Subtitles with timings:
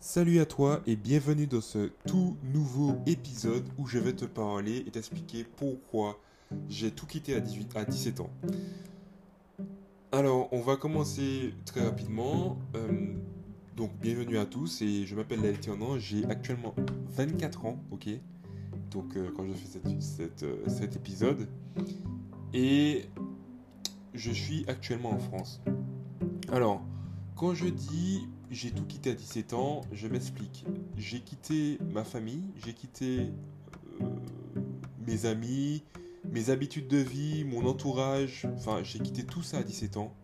[0.00, 4.84] Salut à toi et bienvenue dans ce tout nouveau épisode où je vais te parler
[4.86, 6.20] et t'expliquer pourquoi
[6.68, 8.30] j'ai tout quitté à, 18, à 17 ans.
[10.12, 12.60] Alors, on va commencer très rapidement.
[12.76, 13.12] Euh,
[13.76, 15.58] donc, bienvenue à tous et je m'appelle Laël
[15.98, 16.76] j'ai actuellement
[17.08, 18.08] 24 ans, ok?
[18.92, 21.48] Donc, euh, quand je fais euh, cet épisode.
[22.54, 23.06] Et
[24.14, 25.60] je suis actuellement en France.
[26.52, 26.82] Alors,
[27.34, 30.64] quand je dis j'ai tout quitté à 17 ans, je m'explique.
[30.96, 33.30] J'ai quitté ma famille, j'ai quitté
[34.00, 34.06] euh,
[35.06, 35.82] mes amis,
[36.32, 40.14] mes habitudes de vie, mon entourage, enfin j'ai quitté tout ça à 17 ans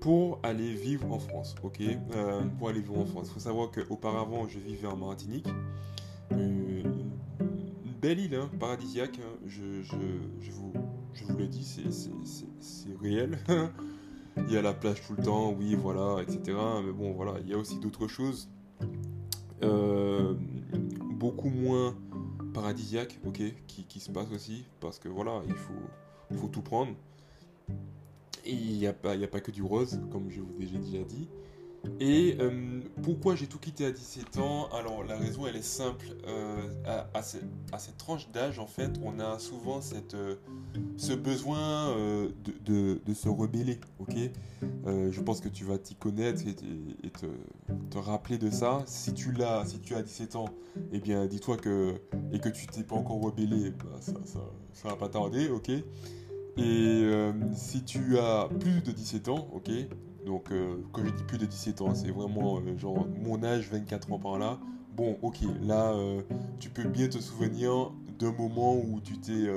[0.00, 1.80] pour aller vivre en France, ok?
[1.80, 3.28] Euh, Pour aller vivre en France.
[3.30, 5.48] Il faut savoir qu'auparavant je vivais en Martinique,
[6.30, 7.10] une,
[8.02, 9.38] belle île, hein, paradisiaque, hein.
[9.46, 9.62] je,
[10.52, 10.72] vous,
[11.14, 13.38] je vous l'ai dit, c'est réel.
[14.36, 16.56] il y a la plage tout le temps, oui, voilà, etc.
[16.84, 18.48] Mais bon, voilà, il y a aussi d'autres choses.
[19.62, 20.34] Euh,
[21.14, 21.96] beaucoup moins
[22.52, 26.92] paradisiaques, ok, qui, qui, se passent aussi, parce que voilà, il faut, faut tout prendre.
[28.44, 31.02] Et il n'y a, pas, a pas que du rose, comme je vous ai déjà
[31.04, 31.28] dit.
[32.00, 34.68] Et euh, pourquoi j'ai tout quitté à 17 ans?
[34.72, 36.06] Alors la raison elle est simple.
[36.26, 36.68] Euh,
[37.12, 40.36] à, cette tranche d'âge en fait, on a souvent cette, euh,
[40.96, 41.94] ce besoin
[42.64, 43.78] de, se rebeller.
[44.86, 48.82] Je pense que tu vas t'y connaître et, te, rappeler de ça.
[48.86, 50.48] Si tu l'as, si tu as 17 ans,
[50.92, 51.94] eh bien dis-toi que
[52.32, 54.40] et que tu t'es pas encore rebellé, bah, ça, ça,
[54.72, 55.48] ça va pas tarder.
[56.56, 57.08] Et
[57.54, 59.70] si tu as plus de 17 ans, ok,
[60.24, 63.68] donc, euh, quand je dis plus de 17 ans, c'est vraiment euh, genre mon âge,
[63.70, 64.58] 24 ans par là.
[64.96, 66.22] Bon, ok, là, euh,
[66.60, 69.50] tu peux bien te souvenir d'un moment où tu t'es,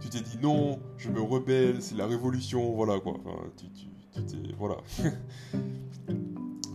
[0.00, 3.14] tu t'es dit non, je me rebelle, c'est la révolution, voilà quoi.
[3.24, 4.76] Enfin, tu, tu, t'es, voilà.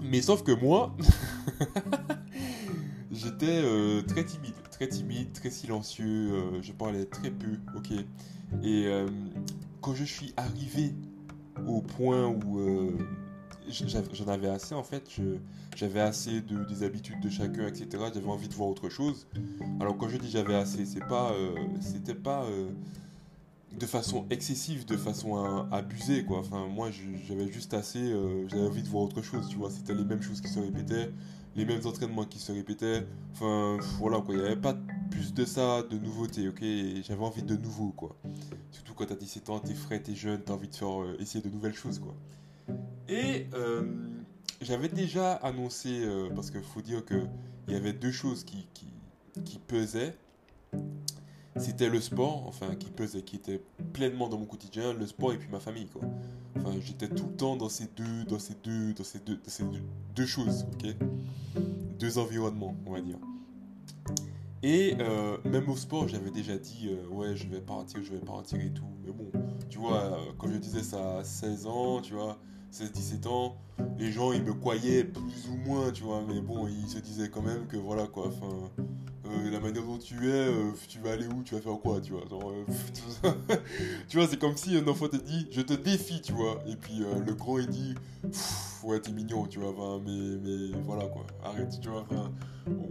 [0.02, 0.96] Mais sauf que moi,
[3.12, 3.62] j'étais
[4.08, 7.92] très timide, très timide, très silencieux, je parlais très peu, ok.
[8.64, 8.90] Et
[9.82, 10.94] quand je suis arrivé
[11.68, 12.60] au point où
[13.70, 15.04] j'en avais assez en fait,
[15.76, 17.88] j'avais assez de, des habitudes de chacun, etc.
[18.14, 19.28] J'avais envie de voir autre chose.
[19.80, 22.70] Alors quand je dis j'avais assez, c'est pas, euh, c'était pas euh,
[23.80, 26.40] de façon excessive, de façon abusée quoi.
[26.40, 26.90] Enfin moi
[27.28, 28.14] j'avais juste assez,
[28.48, 29.70] j'avais envie de voir autre chose, tu vois.
[29.70, 31.12] C'était les mêmes choses qui se répétaient,
[31.56, 33.06] les mêmes entraînements qui se répétaient.
[33.34, 34.76] Enfin voilà quoi, il n'y avait pas
[35.10, 36.64] plus de ça, de nouveauté, ok?
[37.04, 38.16] J'avais envie de nouveau quoi.
[38.72, 41.44] Surtout quand t'as 17 ans, t'es frais, t'es jeune, t'as envie de faire euh, essayer
[41.44, 42.14] de nouvelles choses, quoi.
[43.10, 43.82] Et euh,
[44.62, 47.28] j'avais déjà annoncé, euh, parce qu'il faut dire qu'il
[47.68, 48.68] y avait deux choses qui,
[49.44, 50.16] qui, pesaient.
[51.56, 53.62] C'était le sport, enfin qui pesait, qui était
[53.94, 55.88] pleinement dans mon quotidien, le sport et puis ma famille.
[56.56, 59.50] Enfin, j'étais tout le temps dans ces deux, dans ces deux, dans ces deux, dans
[59.50, 59.64] ces
[60.16, 60.96] deux choses, ok?
[62.00, 63.18] Deux environnements, on va dire.
[64.62, 68.60] Et euh, même au sport, j'avais déjà dit, ouais, je vais partir, je vais partir
[68.62, 68.86] et tout.
[69.04, 69.32] Mais bon,
[69.70, 72.38] tu vois, quand je disais ça à 16 ans, tu vois,
[72.72, 73.58] 16-17 ans,
[73.98, 76.24] les gens, ils me croyaient plus ou moins, tu vois.
[76.28, 78.28] Mais bon, ils se disaient quand même que voilà, quoi.
[78.28, 78.70] Enfin,
[79.52, 80.48] la manière dont tu es,
[80.88, 82.24] tu vas aller où, tu vas faire quoi, tu vois.
[84.08, 86.62] tu vois, c'est comme si un enfant te dit, je te défie, tu vois.
[86.68, 87.96] Et puis le grand, il dit,
[88.84, 90.00] ouais, t'es mignon, tu vois.
[90.06, 91.26] Mais, mais voilà, quoi.
[91.44, 92.06] Arrête, tu vois.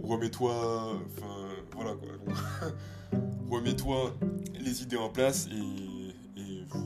[0.03, 2.69] Remets-toi, enfin voilà quoi.
[3.49, 4.15] Remets-toi
[4.59, 5.95] les idées en place et,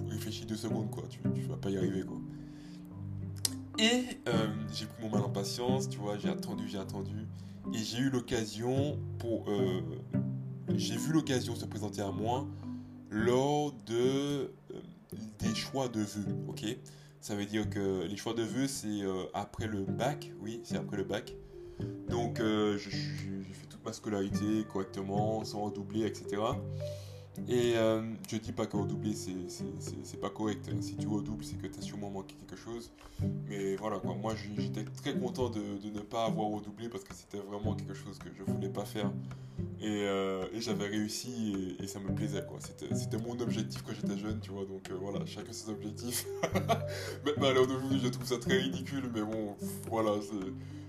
[0.09, 1.03] réfléchis deux secondes quoi.
[1.09, 2.17] Tu, tu vas pas y arriver quoi.
[3.79, 7.27] Et euh, j'ai pris mon mal en patience, tu vois, j'ai attendu, j'ai attendu.
[7.73, 9.49] Et j'ai eu l'occasion pour.
[9.49, 9.81] Euh,
[10.75, 12.47] j'ai vu l'occasion se présenter à moi
[13.09, 14.49] lors de euh,
[15.39, 16.65] des choix de vœux, ok?
[17.19, 19.01] Ça veut dire que les choix de vœux, c'est
[19.33, 21.33] après le bac, oui, c'est après le bac.
[22.09, 26.41] Donc, j'ai fait toute ma scolarité correctement, sans redoubler, etc.
[27.47, 30.69] Et euh, je dis pas que redoubler c'est pas correct.
[30.71, 30.77] Hein.
[30.81, 32.91] Si tu redoubles, c'est que tu as sûrement manqué quelque chose.
[33.47, 34.15] Mais voilà, quoi.
[34.15, 38.19] moi j'étais très content de, ne pas avoir redoublé parce que c'était vraiment quelque chose
[38.19, 39.11] que je voulais pas faire.
[39.81, 42.45] Et, euh, j'avais réussi et, ça me plaisait.
[42.45, 42.59] quoi.
[42.61, 44.65] C'était mon objectif quand j'étais jeune, tu vois.
[44.65, 46.25] Donc euh, voilà, chacun ses objectifs.
[47.25, 49.55] Maintenant, à l'heure d'aujourd'hui, je trouve ça très ridicule, mais bon,
[49.89, 50.11] voilà,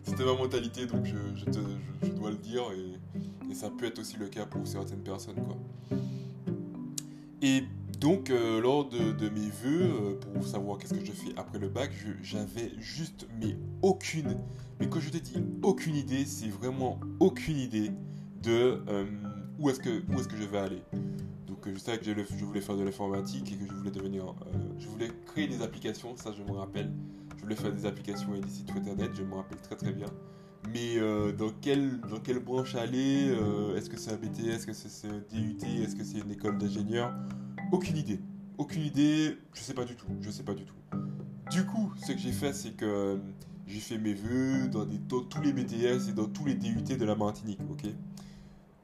[0.03, 2.65] c'était ma mentalité donc je, je, dois le dire.
[2.73, 5.57] Et, et ça peut être aussi le cas pour certaines personnes, quoi.
[7.45, 7.63] Et
[8.01, 11.69] donc, euh, lors de, mes vœux, euh, pour savoir qu'est-ce que je fais après le
[11.69, 11.91] bac,
[12.23, 14.39] j'avais juste, mais aucune,
[14.81, 17.91] mais quand je te dis aucune idée, c'est vraiment aucune idée
[18.43, 19.05] de euh,
[19.59, 20.83] où est-ce que, est que je vais aller.
[21.47, 24.35] Donc, je savais que je, voulais faire de l'informatique et que je voulais devenir,
[24.79, 26.91] je voulais créer des applications, ça je me rappelle.
[27.37, 30.07] Je voulais faire des applications et des sites internet, je me rappelle très très bien.
[30.75, 34.67] Mais euh, dans, quelle, dans quelle branche aller euh, Est-ce que c'est un BTS Est-ce
[34.67, 37.15] que c'est un DUT Est-ce que c'est une école d'ingénieur?
[37.71, 38.19] Aucune idée.
[38.59, 39.39] Aucune idée.
[39.53, 40.09] Je sais pas du tout.
[40.21, 40.75] Je sais pas du tout.
[41.53, 43.17] Du coup, ce que j'ai fait, c'est que euh,
[43.69, 47.15] j'ai fait mes des, dans tous les BTS et dans tous les DUT de la
[47.15, 47.85] Martinique, ok?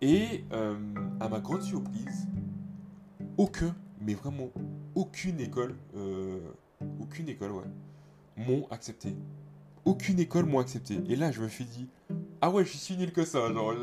[0.01, 2.27] Et à ma grande surprise,
[3.37, 4.49] aucun, mais vraiment
[4.95, 5.75] aucune école,
[6.99, 7.65] aucune école, ouais,
[8.39, 9.15] m'ont accepté
[9.85, 10.99] aucune école m'a accepté.
[11.09, 11.89] Et là, je me suis dit,
[12.41, 13.53] ah ouais, je suis nul que ça.
[13.53, 13.75] Genre,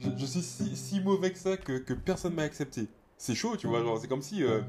[0.00, 2.88] je, suis si, mauvais que ça que, que personne m'a accepté.
[3.16, 3.82] C'est chaud, tu vois.
[4.00, 4.60] C'est comme si euh,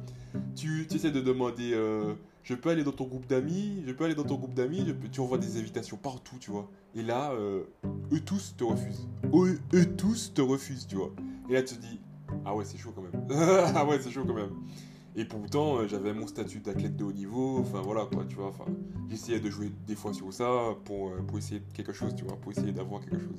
[0.56, 4.06] tu, tu, essaies de demander, euh, je peux aller dans ton groupe d'amis, je peux
[4.06, 6.70] aller dans ton groupe d'amis, tu envoies des invitations partout, tu vois.
[6.96, 7.64] Et là, euh,
[8.14, 9.08] eux tous te refusent.
[9.34, 11.12] Eux, eux tous te refusent, tu vois.
[11.50, 12.00] Et là, tu te dis,
[12.46, 13.28] ah ouais, c'est chaud quand même.
[13.76, 14.52] ah ouais, c'est chaud quand même.
[15.18, 17.60] Et pourtant, euh, j'avais mon statut d'athlète de haut niveau.
[17.60, 18.48] Enfin, voilà, quoi, tu vois.
[18.48, 18.66] Enfin,
[19.10, 22.36] j'essayais de jouer des fois sur ça pour, euh, pour essayer quelque chose, tu vois,
[22.36, 23.38] pour essayer d'avoir quelque chose.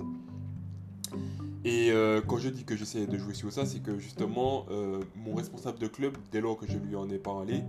[1.65, 4.67] Et euh, quand je dis que j'essayais de jouer sur ça, c'est que justement,
[5.17, 7.63] mon responsable de club, dès lors que je lui en ai parlé,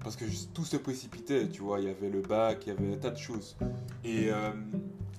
[0.00, 2.92] parce que tout se précipitait, tu vois, il y avait le bac, il y avait
[2.92, 3.56] un tas de choses.
[4.04, 4.28] Et,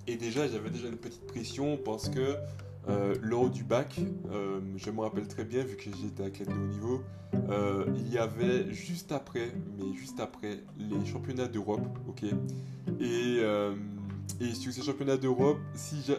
[0.06, 2.36] et déjà, j'avais déjà une petite pression parce que
[2.90, 4.00] euh, lors du bac,
[4.32, 7.02] euh, je me rappelle très bien, vu que j'étais athlète de haut niveau,
[7.50, 12.24] euh, il y avait juste après, mais juste après, les championnats d'Europe, ok.
[13.00, 13.40] Et,
[14.40, 16.12] et sur ces championnats d'Europe, si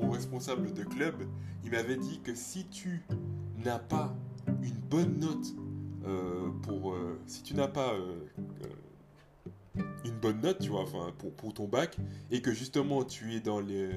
[0.00, 1.14] mon responsable de club,
[1.64, 3.02] il m'avait dit que si tu
[3.64, 4.14] n'as pas
[4.62, 5.54] une bonne note
[6.62, 6.96] pour...
[7.26, 7.94] si tu n'as pas
[10.04, 11.96] une bonne note, tu vois, enfin, pour, ton bac,
[12.32, 13.90] et que justement tu es dans les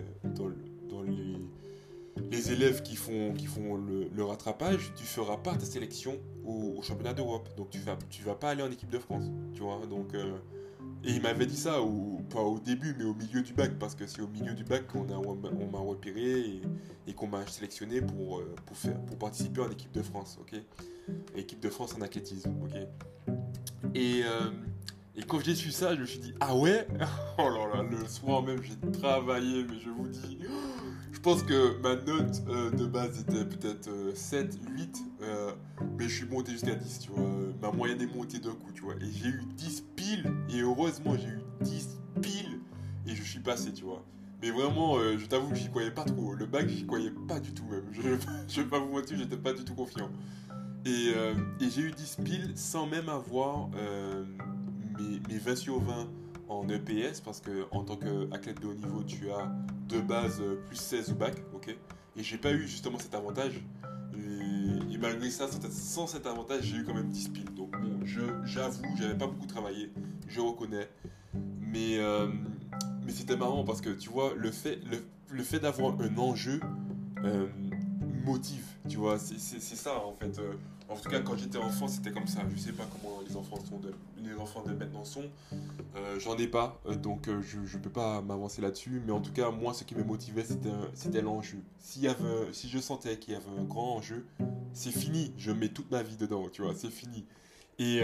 [2.31, 3.33] les élèves qui font,
[3.77, 7.49] le, rattrapage, tu feras pas ta sélection au, championnat d'Europe.
[7.57, 9.25] Donc tu vas, vas pas aller en équipe de France.
[9.53, 10.37] Tu vois, donc, euh,
[11.03, 11.79] et il m'avait dit ça,
[12.29, 14.87] pas au début, mais au milieu du bac, parce que c'est au milieu du bac
[14.87, 16.61] qu'on on m'a repéré
[17.07, 18.55] et, qu'on m'a sélectionné pour, euh,
[19.07, 20.39] pour, participer en équipe de France.
[21.35, 22.53] équipe de France en athlétisme.
[22.63, 23.35] ok?
[23.95, 24.49] Et, euh,
[25.15, 26.87] et quand j'ai su ça, je me suis dit, ah ouais?
[27.37, 30.39] Oh là là, le soir même, j'ai travaillé, mais je vous dis
[31.13, 35.51] je pense que ma note euh, de base était peut-être 7, euh, 8, euh,
[35.97, 37.29] mais je suis monté jusqu'à 10, tu vois.
[37.61, 38.95] Ma moyenne est montée d'un coup, tu vois.
[38.95, 42.59] Et j'ai eu 10 piles, et heureusement, j'ai eu 10 piles,
[43.05, 44.03] et je suis passé, tu vois.
[44.41, 46.33] Mais vraiment, je t'avoue que j'y croyais pas trop.
[46.33, 47.85] Le bac, j'y croyais pas du tout même.
[47.93, 48.01] Je,
[48.49, 50.09] je vais pas vous mentir, j'étais pas du tout confiant.
[50.85, 51.13] Et,
[51.61, 53.69] j'ai eu 10 piles sans même avoir
[55.29, 56.09] mes 20 sur 20
[56.53, 59.51] en EPS parce que en tant qu'athlète de haut niveau, tu as
[59.89, 61.75] de base euh, plus 16 au bac, ok
[62.15, 63.61] Et j'ai pas eu justement cet avantage.
[64.15, 67.53] Et, malgré ça, sans cet avantage, j'ai eu quand même 10 piles.
[67.55, 68.05] Donc bon,
[68.45, 69.91] j'avoue, j'avais pas beaucoup travaillé,
[70.27, 70.87] je reconnais.
[71.59, 72.27] Mais, euh,
[73.05, 74.79] mais c'était marrant parce que tu vois, le fait,
[75.29, 76.59] le, fait d'avoir un enjeu
[77.23, 77.47] euh,
[78.23, 80.39] motive, tu vois, c'est ça en fait.
[80.89, 82.41] En tout cas, quand j'étais enfant, c'était comme ça.
[82.53, 85.23] Je sais pas comment les enfants, de, maintenant sont.
[85.95, 89.01] Euh, j'en ai pas, euh, donc euh, je ne peux pas m'avancer là-dessus.
[89.05, 90.45] Mais en tout cas, moi, ce qui me motivait,
[90.93, 91.59] c'était l'enjeu.
[91.79, 92.07] Si
[92.69, 94.25] je sentais qu'il y avait un grand enjeu,
[94.73, 95.33] c'est fini.
[95.37, 97.25] Je mets toute ma vie dedans, tu vois, c'est fini.
[97.79, 98.01] Et,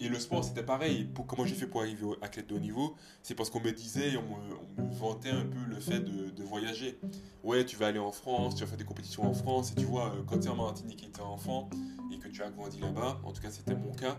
[0.00, 1.08] et, le sport, c'était pareil.
[1.28, 4.16] Comment j'ai fait pour arriver au athlète de haut niveau C'est parce qu'on me disait,
[4.16, 6.98] on me, vantait un peu le fait de, voyager.
[7.44, 9.72] Ouais, tu vas aller en France, tu vas faire des compétitions en France.
[9.72, 11.70] Et tu vois, quand tu es en Martinique et tu es enfant,
[12.12, 14.18] et que tu as grandi là-bas, en tout cas c'était mon cas,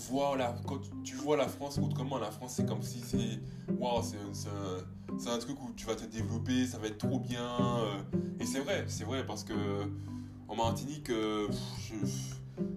[0.00, 0.36] voir
[0.66, 3.40] quand tu vois la France autrement, la France c'est comme si c'est
[3.78, 7.56] waouh, c'est un, truc où tu vas te développer, ça va être trop bien.
[7.60, 8.02] Euh,
[8.38, 9.54] et c'est vrai, c'est vrai parce que
[10.48, 11.48] en Martinique, euh,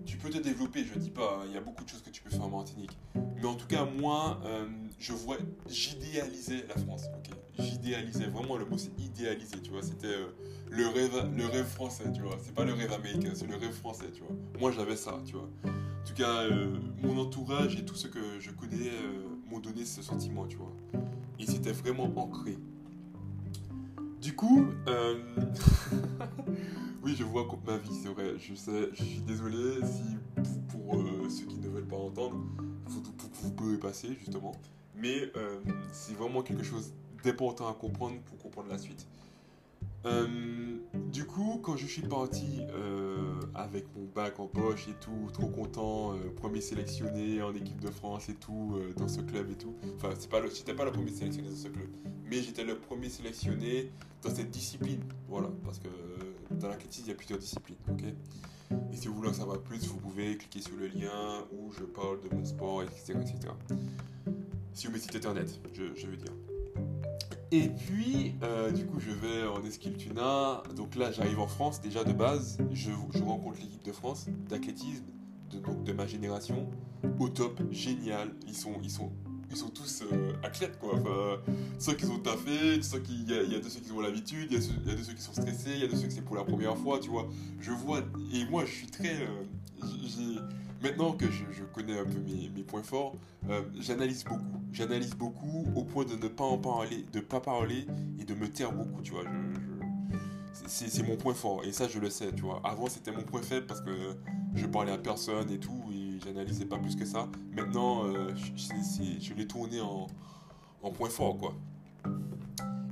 [0.06, 2.22] tu peux te développer, je dis pas, il y a beaucoup de choses que tu
[2.22, 2.98] peux faire en Martinique.
[3.16, 4.66] Mais en tout cas, moi, euh,
[5.00, 5.38] je vois,
[5.70, 7.04] j'idéalisais la France,
[7.60, 9.84] J'idéalisais vraiment le mot, c'est idéaliser, tu vois?
[9.84, 10.16] C'était
[10.72, 12.38] le rêve, le rêve français, tu vois?
[12.42, 14.36] C'est pas le rêve américain, c'est le rêve français, tu vois?
[14.60, 15.50] Moi, j'avais ça, tu vois?
[15.66, 19.86] En tout cas, euh, mon entourage et tout ce que je connais euh, m'ont donné
[19.86, 20.74] ce sentiment, tu vois?
[21.84, 22.58] Vraiment ancré.
[24.24, 25.22] Du coup, euh,
[27.04, 28.36] oui, je vois ma vie, c'est vrai.
[28.40, 30.16] Je sais, je suis désolé si
[30.70, 30.96] pour,
[31.30, 32.38] ceux qui ne veulent pas entendre,
[32.86, 33.04] vous,
[33.42, 34.54] vous pouvez passer justement.
[34.96, 35.30] Mais
[35.92, 39.06] c'est vraiment quelque chose d'important à comprendre pour comprendre la suite.
[40.06, 40.28] Euh,
[41.12, 45.48] du coup, quand je suis parti euh, avec mon bac en poche et tout, trop
[45.48, 49.76] content, euh, premier sélectionné en équipe de France et tout, dans ce club et tout.
[49.96, 51.88] Enfin, c'est pas j'étais pas le premier sélectionné dans ce club,
[52.30, 53.92] mais j'étais le premier sélectionné
[54.22, 55.02] dans cette discipline.
[55.28, 55.88] Voilà, parce que
[56.52, 58.04] dans l'athlétisme, il y a plusieurs disciplines, ok?
[58.92, 61.84] Et si vous voulez en savoir plus, vous pouvez cliquer sur le lien où je
[61.84, 63.14] parle de mon sport, etc.
[63.22, 63.54] etc.
[64.74, 66.34] Si vous mettez internet, je veux dire.
[67.54, 70.64] Et puis, euh, du coup, je vais en Esquiltuna.
[70.76, 72.58] Donc là, j'arrive en France déjà de base.
[72.72, 72.90] Je,
[73.24, 75.06] rencontre l'équipe de France d'athlétisme,
[75.86, 76.68] de ma génération.
[77.20, 78.32] Au top, génial.
[78.48, 79.12] Ils sont, ils sont,
[79.54, 80.96] ils sont tous euh, athlètes, quoi.
[80.96, 81.40] Enfin,
[81.80, 84.58] ceux qui ont taffé, ceux qui, il y, a de ceux qui ont l'habitude, il
[84.58, 86.36] y, a de ceux qui sont stressés, il y a de ceux qui c'est pour
[86.36, 87.30] la première fois, tu vois.
[87.60, 88.02] Je vois,
[88.34, 89.14] et moi, je suis très.
[89.14, 90.40] Euh,
[90.82, 93.16] Maintenant que je, connais un peu mes, points forts,
[93.50, 94.62] euh, j'analyse beaucoup.
[94.74, 97.86] J'analyse beaucoup au point de ne pas en parler, de pas parler
[98.20, 99.24] et de me taire beaucoup, tu vois.
[100.68, 102.62] c'est mon point fort et ça je le sais, tu vois.
[102.66, 103.92] Avant c'était mon point faible parce que
[104.56, 105.90] je parlais à personne et tout
[106.24, 107.28] j'analysais pas plus que ça.
[107.56, 110.08] Maintenant euh, je, l'ai tourné en,
[110.92, 111.54] point fort, quoi.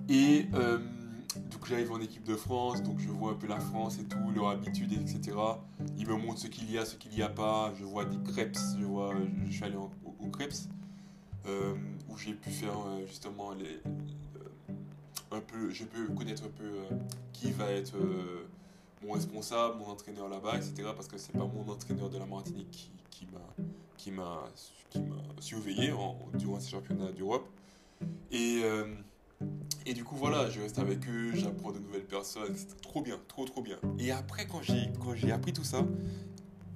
[0.10, 0.78] Et euh,
[1.52, 4.32] donc j'arrive en équipe de France, donc je vois un peu la France et tout,
[4.36, 5.38] leur habitude, etc.
[5.98, 7.74] Ils me montrent ce qu'il y a, ce qu'il n'y a pas.
[7.80, 9.14] Je vois des crêpes, je vois,
[9.48, 10.54] je suis allé au, crêpes
[11.48, 11.76] euh,
[12.10, 12.76] où j'ai pu faire
[13.08, 13.82] justement les,
[15.32, 16.96] un peu, je peux connaître un peu
[17.34, 17.96] qui va être
[19.04, 20.90] mon responsable, mon entraîneur là-bas, etc.
[20.96, 22.92] Parce que c'est pas mon entraîneur de la Martinique
[23.98, 24.44] qui, m'a
[25.40, 25.94] surveillé
[26.34, 27.48] durant ces championnats d'Europe.
[28.32, 28.64] Et
[29.86, 33.20] et du coup, voilà, je reste avec eux, j'apprends de nouvelles personnes, c'est trop bien,
[33.28, 33.78] trop trop bien.
[33.98, 35.86] Et après, quand j'ai, quand j'ai appris tout ça,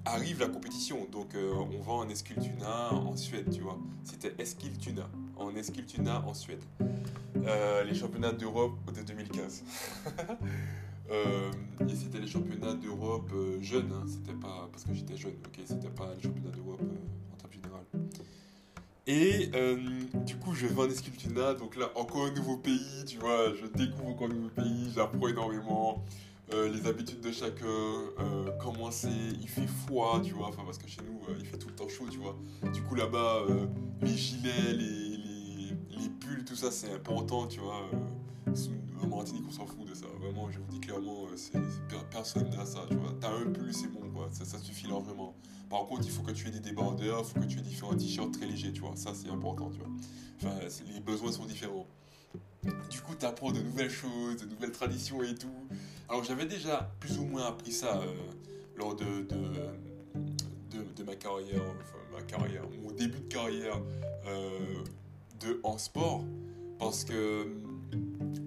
[0.05, 1.07] arrive la compétition.
[1.11, 3.77] Donc, euh, on va en Eskiltuna en Suède, tu vois.
[4.03, 6.63] C'était Eskiltuna, en Eskiltuna en Suède.
[7.45, 9.63] Euh, les championnats d'Europe de 2015.
[11.11, 11.51] Euh,
[11.87, 13.31] et c'était les championnats d'Europe
[13.61, 14.05] jeunes, hein.
[14.07, 17.83] c'était pas parce que j'étais jeune, ok, c'était pas les championnats d'Europe en termes général.
[19.07, 19.77] Et euh,
[20.25, 23.67] du coup, je vais en Escultuna, donc là, encore un nouveau pays, tu vois, je
[23.67, 26.03] découvre encore un nouveau pays, j'apprends énormément.
[26.53, 30.77] Euh, les habitudes de chacun, euh, comment c'est, il fait froid, tu vois, enfin parce
[30.77, 32.35] que chez nous, il fait tout le temps chaud, tu vois.
[32.73, 33.43] Du coup, là-bas,
[34.01, 35.17] les gilets, les,
[35.89, 37.89] les, pulls, tout ça, c'est important, tu vois.
[39.03, 41.59] En Martinique, on s'en fout de ça, vraiment, je vous dis clairement, c'est,
[42.11, 43.13] personne n'a ça, tu vois.
[43.19, 45.35] T'as un pull, c'est bon, quoi, ça, ça suffit largement.
[45.69, 47.95] Par contre, il faut que tu aies des débardeurs, il faut que tu aies différents
[47.95, 48.95] t-shirts très légers, tu vois.
[48.95, 49.89] Ça, c'est important, tu vois.
[50.37, 50.55] Enfin,
[50.93, 51.87] les besoins sont différents.
[52.63, 55.47] Du coup, tu apprends de nouvelles choses, de nouvelles traditions et tout.
[56.09, 58.13] Alors, j'avais déjà plus ou moins appris ça euh,
[58.75, 63.79] lors de, de, de, ma carrière, enfin, ma carrière, mon début de carrière
[64.27, 64.59] euh,
[65.39, 66.23] de, en sport.
[66.77, 67.47] Parce que,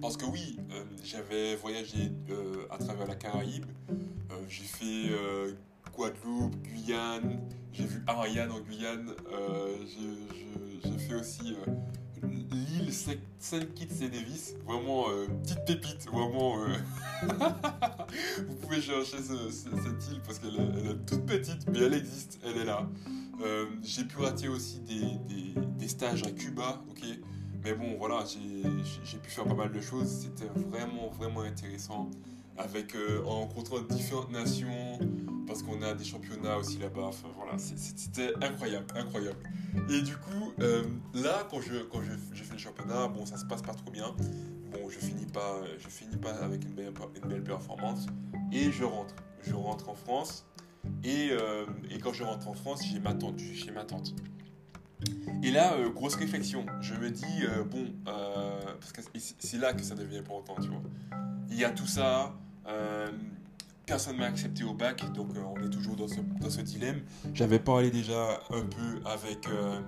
[0.01, 2.11] parce que oui, euh, j'avais voyagé
[2.69, 3.65] à travers la Caraïbe.
[4.47, 5.09] j'ai fait
[5.93, 7.41] Guadeloupe, Guyane,
[7.73, 9.75] j'ai vu Ariane en Guyane, euh,
[10.83, 16.55] j'ai fait aussi euh, l'île Saint Kitts et Nevis, vraiment euh, petite pépite, vraiment.
[18.47, 22.65] Vous pouvez chercher cette île parce qu'elle est, toute petite, mais elle existe, elle est
[22.65, 22.87] là.
[23.83, 27.03] j'ai pu rater aussi des, stages à Cuba, ok.
[27.63, 30.07] Mais bon, voilà, j'ai pu faire pas mal de choses.
[30.07, 32.09] C'était vraiment, vraiment intéressant
[32.57, 34.99] avec, euh, en rencontrant différentes nations,
[35.47, 37.05] parce qu'on a des championnats aussi là-bas.
[37.05, 39.39] Enfin voilà, c'était incroyable, incroyable.
[39.89, 43.45] Et du coup, euh, là, quand je, quand je, fais le championnat, bon, ça se
[43.45, 44.13] passe pas trop bien.
[44.71, 48.07] Bon, je finis pas, je finis pas avec une belle, performance.
[48.51, 49.15] Et je rentre.
[49.41, 50.45] Je rentre en France.
[51.03, 51.65] Et, euh,
[52.03, 54.13] quand je rentre en France, j'ai ma tante, chez ma tante.
[55.43, 56.65] Et là, grosse réflexion.
[56.81, 59.01] Je me dis, bon, parce que
[59.39, 60.81] c'est là que ça devient important, tu vois.
[61.49, 62.33] Il y a tout ça,
[62.67, 63.11] euh,
[63.85, 67.01] personne ne m'a accepté au bac, donc euh, on est toujours dans ce, dilemme.
[67.33, 69.81] J'avais parlé déjà un peu avec euh,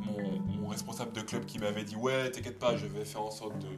[0.00, 3.58] mon, responsable de club qui m'avait dit Ouais, t'inquiète pas, je vais faire en sorte
[3.58, 3.68] de,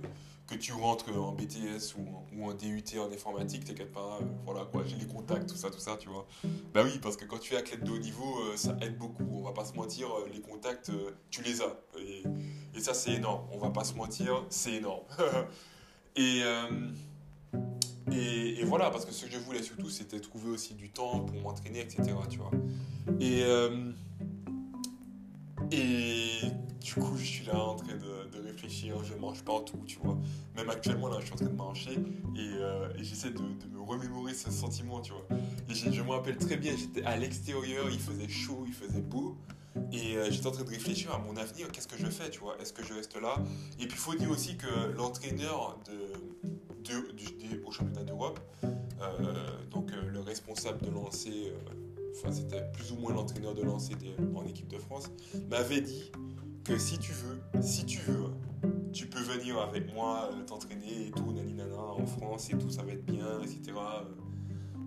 [0.47, 4.85] que tu rentres en BTS ou, ou en DUT en informatique, t'inquiète pas, voilà quoi,
[4.87, 6.27] j'ai les contacts, tout ça, tout ça, tu vois.
[6.73, 9.43] Bah oui, parce que quand tu es athlète de haut niveau, ça aide beaucoup, on
[9.43, 10.91] va pas se mentir, les contacts,
[11.31, 11.77] tu les as.
[11.99, 12.23] Et,
[12.75, 15.05] et ça, c'est énorme, on va pas se mentir, c'est énorme.
[16.17, 16.43] et.
[18.13, 21.41] Et, voilà, parce que ce que je voulais surtout, c'était trouver aussi du temps pour
[21.41, 22.03] m'entraîner, etc.
[22.29, 22.51] Tu vois.
[23.21, 23.93] Et, euh,
[25.71, 26.41] et
[26.85, 28.05] du coup, je suis là en train de,
[28.45, 30.17] réfléchir, je mange partout, tu vois.
[30.55, 31.93] Même actuellement, là, je suis en train de marcher
[32.37, 35.27] et, euh, j'essaie de, me remémorer ce sentiment, tu vois.
[35.69, 39.37] Et je me rappelle très bien, j'étais à l'extérieur, il faisait chaud, il faisait beau.
[39.93, 42.41] Et euh, j'étais en train de réfléchir à mon avenir, qu'est-ce que je fais, tu
[42.41, 42.57] vois?
[42.61, 43.37] Est-ce que je reste là?
[43.81, 48.39] Et puis il faut dire aussi que l'entraîneur de, au championnat d'Europe.
[48.63, 48.69] Euh,
[49.71, 51.53] donc le responsable de lancer,
[52.17, 53.95] enfin c'était plus ou moins l'entraîneur de lancer
[54.35, 55.11] en équipe de France,
[55.51, 56.11] m'avait dit
[56.65, 58.31] que si tu veux, si tu veux,
[58.93, 62.93] tu peux venir avec moi t'entraîner et tout, naninana, en France et tout, ça va
[62.93, 63.73] être bien, etc.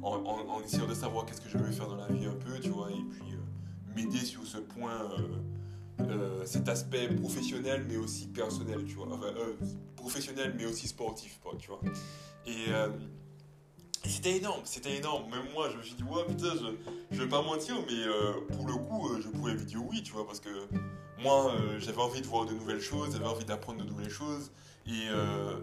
[0.01, 2.69] En, essayant de savoir qu'est-ce que je veux faire dans la vie un peu, tu
[2.69, 3.36] vois, et puis
[3.96, 5.10] m'aider sur ce point
[6.01, 9.07] euh, cet aspect professionnel mais aussi personnel, tu vois.
[9.12, 9.53] Enfin, euh,
[9.96, 11.81] professionnel mais aussi sportif, tu vois.
[14.07, 15.29] C'était énorme, c'était énorme.
[15.29, 18.67] Même moi, je me suis dit, ouais, putain, je, je vais pas mentir, mais pour
[18.67, 20.49] le coup, je pouvais me dire oui, tu vois, parce que
[21.21, 24.51] moi, j'avais envie de voir de nouvelles choses, j'avais envie d'apprendre de nouvelles choses.
[24.85, 25.07] Et,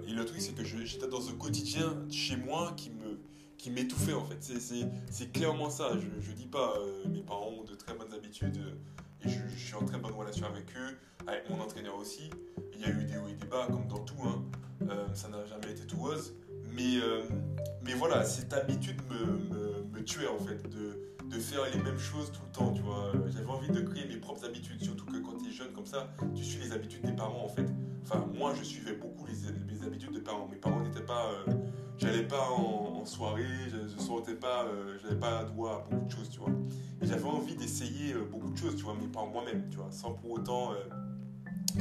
[0.08, 3.18] et le truc, c'est que j'étais dans un quotidien chez moi qui me,
[3.64, 4.36] qui m'étouffait en fait.
[5.10, 5.92] C'est clairement ça.
[5.94, 9.56] Je, je dis pas, euh, mes parents ont de très bonnes habitudes euh, et je,
[9.56, 12.28] suis en très bonne relation avec eux, avec mon entraîneur aussi.
[12.74, 14.44] Il y a eu des hauts et des bas comme dans tout, hein.
[14.90, 16.34] Euh, ça n'a jamais été tout rose.
[16.75, 16.99] Mais,
[17.85, 20.99] mais voilà, cette habitude me, me, tuait en fait, de,
[21.31, 23.12] de faire les mêmes choses tout le temps, tu vois.
[23.28, 26.09] J'avais envie de créer mes propres habitudes, surtout que quand tu es jeune comme ça,
[26.35, 27.66] tu suis les habitudes des parents en fait.
[28.02, 30.49] Enfin, moi je suivais beaucoup les, mes habitudes des parents.
[30.50, 31.31] Mes parents n'étaient pas
[31.99, 36.11] j'allais pas en, soirée, je, ne sortais pas, euh, j'avais pas droit à beaucoup de
[36.11, 36.50] choses, tu vois.
[37.02, 40.14] J'avais envie d'essayer euh, beaucoup de choses, tu vois, mais pas moi-même, tu vois, sans
[40.14, 41.81] pour autant euh,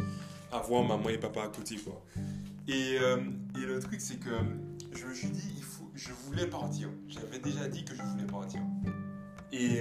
[0.52, 2.04] avoir maman et papa à côté, quoi.
[2.68, 4.30] Et, et le truc, c'est que
[4.96, 6.90] je me suis dit, il faut, je voulais partir.
[7.08, 8.62] J'avais déjà dit que je voulais partir.
[9.52, 9.80] Et,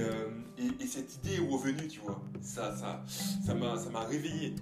[0.59, 2.23] et, et, cette idée est revenue, tu vois.
[2.43, 4.55] Ça, ça, ça m'a, ça m'a réveillé.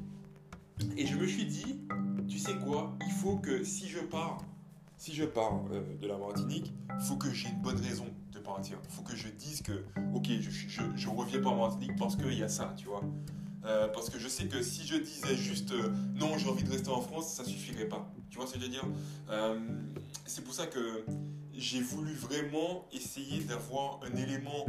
[0.97, 1.81] Et je me suis dit,
[2.29, 4.39] tu sais quoi, il faut que si je pars,
[4.97, 8.39] si je pars euh, de la Martinique, il faut que j'ai une bonne raison de
[8.39, 8.79] partir.
[8.85, 12.35] Il faut que je dise que, ok, je, je, reviens pas en Martinique parce qu'il
[12.35, 13.03] y a ça, tu vois.
[13.65, 16.71] Euh, parce que je sais que si je disais juste euh, non, j'ai envie de
[16.71, 18.11] rester en France, ça suffirait pas.
[18.31, 18.85] Tu vois ce que je veux dire?
[20.27, 21.05] C'est pour ça que
[21.53, 24.67] j'ai voulu vraiment essayer d'avoir un élément,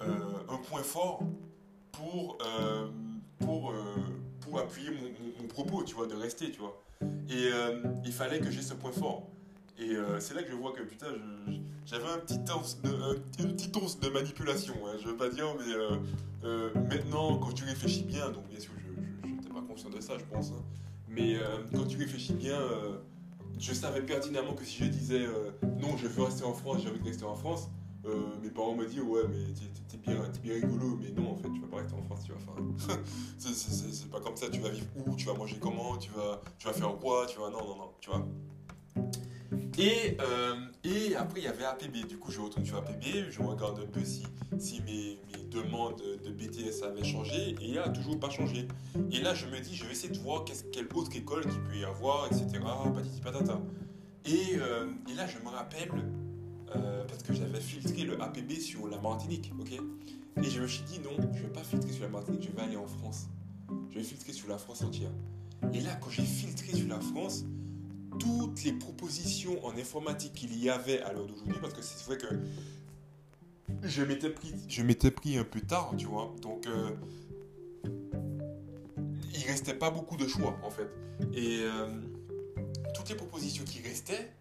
[0.00, 1.22] un point fort
[1.92, 2.38] pour,
[3.38, 3.72] pour,
[4.40, 6.82] pour appuyer mon, propos, tu vois, de rester, tu vois.
[7.30, 7.50] Et
[8.04, 9.28] il fallait que j'ai ce point fort.
[9.78, 11.08] Et euh, c'est là que je vois que putain,
[11.84, 14.74] j'avais un petit once de, un, de manipulation.
[14.86, 15.96] Hein, je veux pas dire, mais euh,
[16.44, 20.16] euh, maintenant, quand tu réfléchis bien, donc bien sûr, je n'étais pas conscient de ça,
[20.16, 20.62] je pense, hein,
[21.14, 21.36] mais
[21.74, 22.58] quand tu réfléchis bien,
[23.58, 25.26] je savais pertinemment que si je disais
[25.80, 27.68] non, je veux rester en France, j'ai envie de rester en France,
[28.42, 29.54] mes parents me disent ouais, mais
[29.88, 32.38] t'es bien, rigolo, mais non, en fait, tu vas pas rester en France, tu vas
[33.38, 36.66] c'est pas comme ça, tu vas vivre où, tu vas manger comment, tu vas, tu
[36.66, 37.50] vas faire quoi, tu vas.
[37.50, 38.26] Non, non, non, tu vois.
[39.78, 40.54] Et, euh,
[40.84, 42.06] et après, il y avait APB.
[42.06, 44.24] Du coup, je retourne sur APB, je regarde un peu si,
[44.82, 45.18] mes,
[45.50, 47.50] demandes de BTS avaient changé.
[47.60, 48.68] Et il n'a toujours pas changé.
[49.10, 51.76] Et là, je me dis, je vais essayer de voir quelle autre école qu'il peut
[51.76, 52.60] y avoir, etc.
[52.94, 53.20] Patiti.
[54.26, 55.90] Et, euh, et là, je me rappelle,
[56.74, 59.72] euh, parce que j'avais filtré le APB sur la Martinique, ok?
[60.42, 62.56] Et je me suis dit, non, je ne vais pas filtrer sur la Martinique, je
[62.56, 63.28] vais aller en France.
[63.90, 65.12] Je vais filtrer sur la France entière.
[65.72, 67.44] Et là, quand j'ai filtré sur la France,
[68.18, 72.18] toutes les propositions en informatique qu'il y avait à l'heure d'aujourd'hui, parce que c'est vrai
[72.18, 72.26] que
[73.82, 76.90] je m'étais pris, je m'étais pris un peu tard, tu vois, donc euh,
[79.34, 80.88] il restait pas beaucoup de choix en fait.
[81.34, 81.88] Et euh,
[82.94, 84.32] toutes les propositions qui restaient,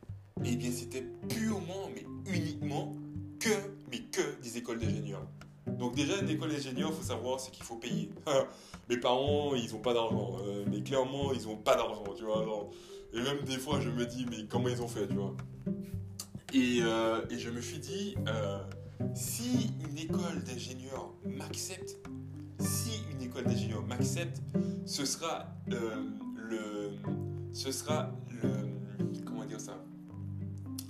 [0.43, 2.93] eh bien c'était purement, mais uniquement
[3.39, 3.49] que,
[3.91, 5.25] mais que des écoles d'ingénieurs.
[5.67, 8.09] Donc déjà, une école d'ingénieur, il faut savoir, c'est qu'il faut payer.
[8.89, 10.37] Mes parents, ils n'ont pas d'argent.
[10.45, 12.69] Euh, mais clairement, ils n'ont pas d'argent, tu vois.
[13.13, 15.35] Et même des fois, je me dis, mais comment ils ont fait, tu vois
[16.53, 18.59] et, euh, et, je me suis dit, euh,
[19.15, 21.97] si une école d'ingénieur m'accepte,
[22.59, 24.39] si une école d'ingénieur m'accepte,
[24.85, 26.03] ce sera euh,
[26.35, 26.91] le,
[27.53, 28.49] ce sera le,
[29.25, 29.83] comment dire ça,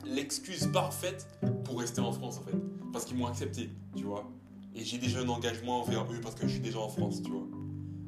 [0.06, 1.28] l'excuse parfaite
[1.64, 2.58] pour rester en France en fait,
[2.92, 4.30] parce qu'ils m'ont accepté, tu vois.
[4.76, 7.32] Et j'ai déjà un engagement envers eux parce que je suis déjà en France, tu
[7.32, 7.48] vois.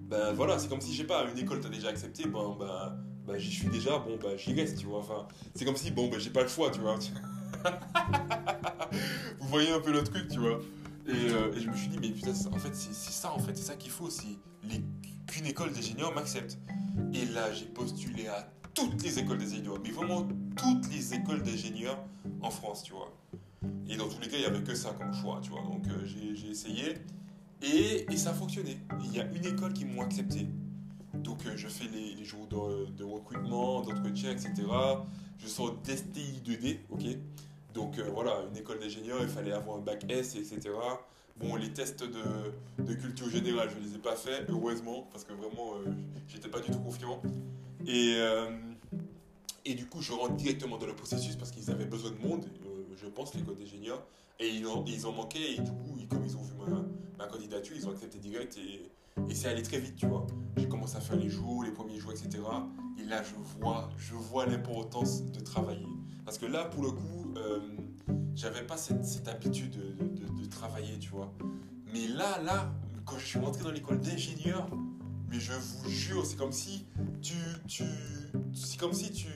[0.09, 2.97] Ben voilà, c'est comme si, je sais pas, une école t'a déjà accepté, ben, ben
[3.25, 4.99] bah j'y suis déjà, bon bah j'y reste, tu vois.
[4.99, 6.95] Enfin, c'est comme si, bon bah j'ai pas le choix, tu vois.
[9.39, 10.59] Vous voyez un peu le truc, tu vois.
[11.07, 13.63] Euh, et, je me suis dit, mais putain, en fait, c'est ça, en fait, c'est
[13.63, 14.39] ça qu'il faut, c'est
[15.27, 16.57] qu'une école d'ingénieur m'accepte.
[17.13, 21.99] Et là, j'ai postulé à toutes les écoles d'ingénieurs, mais vraiment toutes les écoles d'ingénieurs
[22.41, 23.13] en France, tu vois.
[23.87, 25.61] Et dans tous les cas, il n'y avait que ça comme choix, tu vois.
[25.61, 26.95] Donc euh, j'ai essayé
[27.61, 28.79] et, et, ça a fonctionné.
[29.03, 30.47] Il y a une école qui m'ont accepté.
[31.25, 34.53] Donc euh, je fais les, jours de, recrutement, d'entretien, etc.
[35.39, 37.03] Je sors d'STI 2D, ok
[37.73, 40.69] Donc euh, voilà, une école d'ingénieur, il fallait avoir un bac S, etc.
[41.37, 45.33] Bon, les tests de, culture générale, je ne les ai pas faits, heureusement, parce que
[45.33, 45.91] vraiment, euh,
[46.29, 47.21] j'étais pas du tout confiant.
[47.87, 48.17] Et,
[49.65, 52.45] et du coup, je rentre directement dans le processus parce qu'ils avaient besoin de monde,
[52.95, 54.01] je pense, l'école d'ingénieur.
[54.39, 56.83] Et ils ont, ils ont manqué, et du coup, comme ils ont vu ma,
[57.17, 58.57] ma candidature, ils ont accepté direct.
[58.57, 58.91] Et,
[59.33, 60.27] c'est allé très vite, tu vois.
[60.57, 62.43] J'ai commencé à faire les jours, les premiers jours, etc.
[62.99, 65.87] Et là, je vois, je vois l'importance de travailler.
[66.25, 67.59] Parce que là, pour le coup, euh,
[68.35, 71.33] j'avais pas cette, habitude de, travailler, tu vois.
[71.93, 72.71] Mais là, là,
[73.05, 74.69] quand je suis rentré dans l'école d'ingénieur,
[75.29, 76.85] mais je vous jure, c'est comme si
[77.21, 77.35] tu,
[77.67, 77.83] tu,
[78.53, 79.27] c'est comme si tu,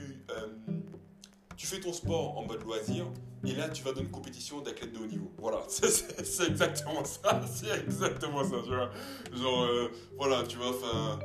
[1.60, 3.06] tu fais ton sport en mode loisir,
[3.46, 5.30] et là tu vas dans une compétition d'athlète de haut niveau.
[5.38, 8.90] Voilà, c'est exactement ça, c'est exactement ça, tu vois.
[9.34, 11.20] Genre, euh, voilà, tu vois, enfin,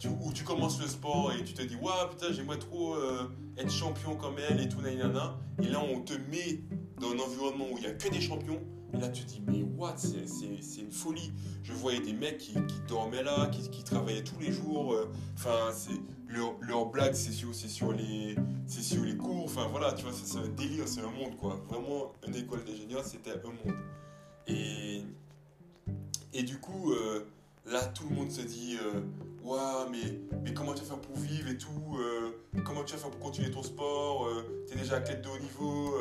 [0.00, 3.28] tu, où tu commences le sport et tu te dis, waouh, putain, j'aimerais trop euh,
[3.56, 5.38] être champion comme elle et tout, nanana.
[5.62, 6.64] Et là, on te met
[7.00, 8.60] dans un environnement où il n'y a que des champions.
[8.94, 11.32] Et là, tu te dis, mais what, c'est une folie.
[11.62, 12.54] Je voyais des mecs qui,
[12.88, 14.94] dormaient là, qui, travaillaient tous les jours.
[14.94, 19.44] Euh, enfin, c'est leur, leur, blague, c'est sur, sur, les, sur les cours.
[19.44, 21.60] Enfin, voilà, tu vois, c'est un délire, c'est un monde, quoi.
[21.68, 23.76] Vraiment, une école d'ingénieur, c'était un monde.
[24.46, 25.02] Et,
[26.32, 27.26] et du coup, euh,
[27.66, 29.00] là, tout le monde se dit, euh,
[29.90, 31.98] mais, mais comment tu vas faire pour vivre et tout
[32.64, 34.28] Comment tu vas faire pour continuer ton sport
[34.66, 35.94] Tu es déjà athlète de haut niveau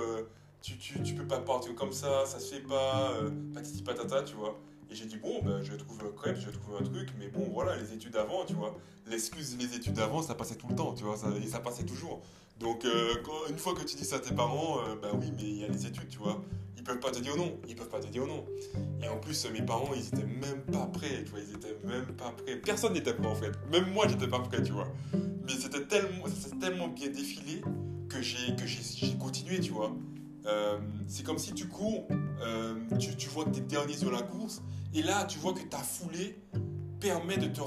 [0.65, 4.23] tu, tu, tu, peux pas partir comme ça, ça se fait pas, euh, patati patata,
[4.23, 4.59] tu vois.
[4.89, 7.75] Et j'ai dit, bon, ben, je trouve un je trouve un truc, mais bon, voilà,
[7.75, 8.75] les études avant, tu vois.
[9.07, 11.83] L'excuse, les études avant, ça passait tout le temps, tu vois, ça, et ça passait
[11.83, 12.21] toujours.
[12.59, 13.13] Donc, euh,
[13.49, 15.63] une fois que tu dis ça à tes parents, euh, bah oui, mais il y
[15.63, 16.41] a les études, tu vois.
[16.77, 18.43] Ils peuvent pas te dire non, ils peuvent pas te dire non.
[19.03, 22.07] Et en plus, mes parents, ils étaient même pas prêts, tu vois, ils étaient même
[22.17, 22.55] pas prêts.
[22.57, 23.51] Personne n'était prêt, en fait.
[23.71, 24.87] Même moi, j'étais pas prêt, tu vois.
[25.13, 27.61] Mais c'était tellement, ça s'est tellement bien défilé
[28.09, 28.55] que j'ai
[29.19, 29.95] continué, tu vois.
[30.47, 30.77] Euh,
[31.07, 32.07] c'est comme si tu cours,
[32.41, 34.61] euh, tu, vois que tu dernier sur la course,
[34.93, 36.37] et là, tu vois que ta foulée
[36.99, 37.61] permet de, te,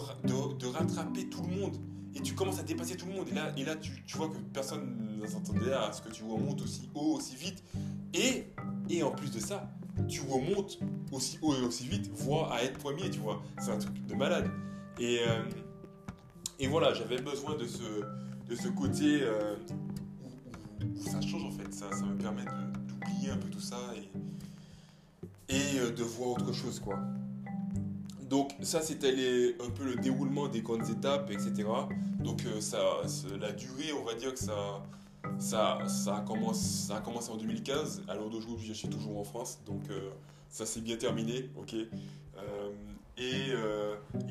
[0.57, 1.77] de, rattraper tout le monde.
[2.15, 3.29] Et tu commences à dépasser tout le monde.
[3.29, 6.63] Et là, et là tu, vois que personne ne s'attendait à ce que tu remontes
[6.63, 7.63] aussi haut, aussi vite.
[8.15, 8.47] Et,
[8.89, 9.71] et en plus de ça,
[10.09, 10.79] tu remontes
[11.13, 13.43] aussi haut et aussi vite, voire à être premier, tu vois.
[13.61, 14.51] C'est un truc de malade.
[14.99, 15.43] Et, euh,
[16.59, 17.83] et voilà, j'avais besoin de ce,
[18.49, 19.23] de ce côté
[20.99, 21.73] ça change en fait.
[21.73, 22.45] Ça, ça me permet
[23.27, 23.79] un peu tout ça
[25.49, 26.99] et, euh, de voir autre chose quoi.
[28.29, 31.65] Donc ça c'était un peu le déroulement des grandes étapes, etc.
[32.21, 32.79] Donc euh, ça,
[33.41, 34.83] la durée, on va dire que ça,
[35.39, 38.03] ça, ça, a, commencé, ça a commencé en 2015.
[38.09, 40.11] À l'heure d'aujourd'hui, je suis toujours en France, donc euh,
[40.51, 41.75] ça s'est bien terminé, ok.
[43.17, 43.53] et,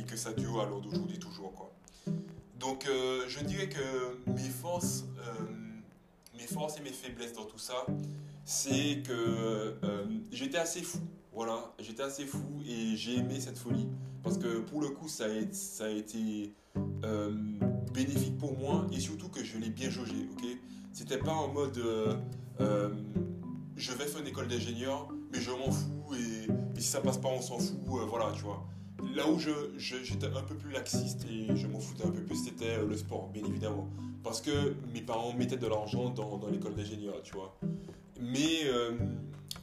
[0.07, 1.69] que ça dure à l'heure d'aujourd'hui toujours quoi.
[2.59, 5.03] Donc je dirais que mes forces
[6.37, 7.85] mes forces et mes faiblesses dans tout ça,
[8.47, 9.11] c'est que
[9.83, 10.99] euh, j'étais assez fou.
[11.33, 13.89] Voilà, j'étais assez fou et j'ai aimé cette folie.
[14.23, 16.53] Parce que pour le coup, ça a, été
[17.03, 17.31] euh,
[17.93, 20.29] bénéfique pour moi et surtout que je l'ai bien jaugé.
[20.31, 20.45] ok?
[20.93, 22.89] C'était pas en mode euh,
[23.75, 27.17] je vais faire une école d'ingénieur, mais je m'en fous et, et, si ça passe
[27.17, 27.75] pas, on s'en fout.
[28.07, 28.65] voilà, tu vois.
[29.13, 32.45] Là où j'étais je, un peu plus laxiste et je m'en foutais un peu plus,
[32.45, 33.89] c'était le sport, bien évidemment.
[34.23, 37.57] Parce que mes parents mettaient de l'argent dans, dans l'école d'ingénieur, tu vois.
[38.19, 38.91] Mais, euh,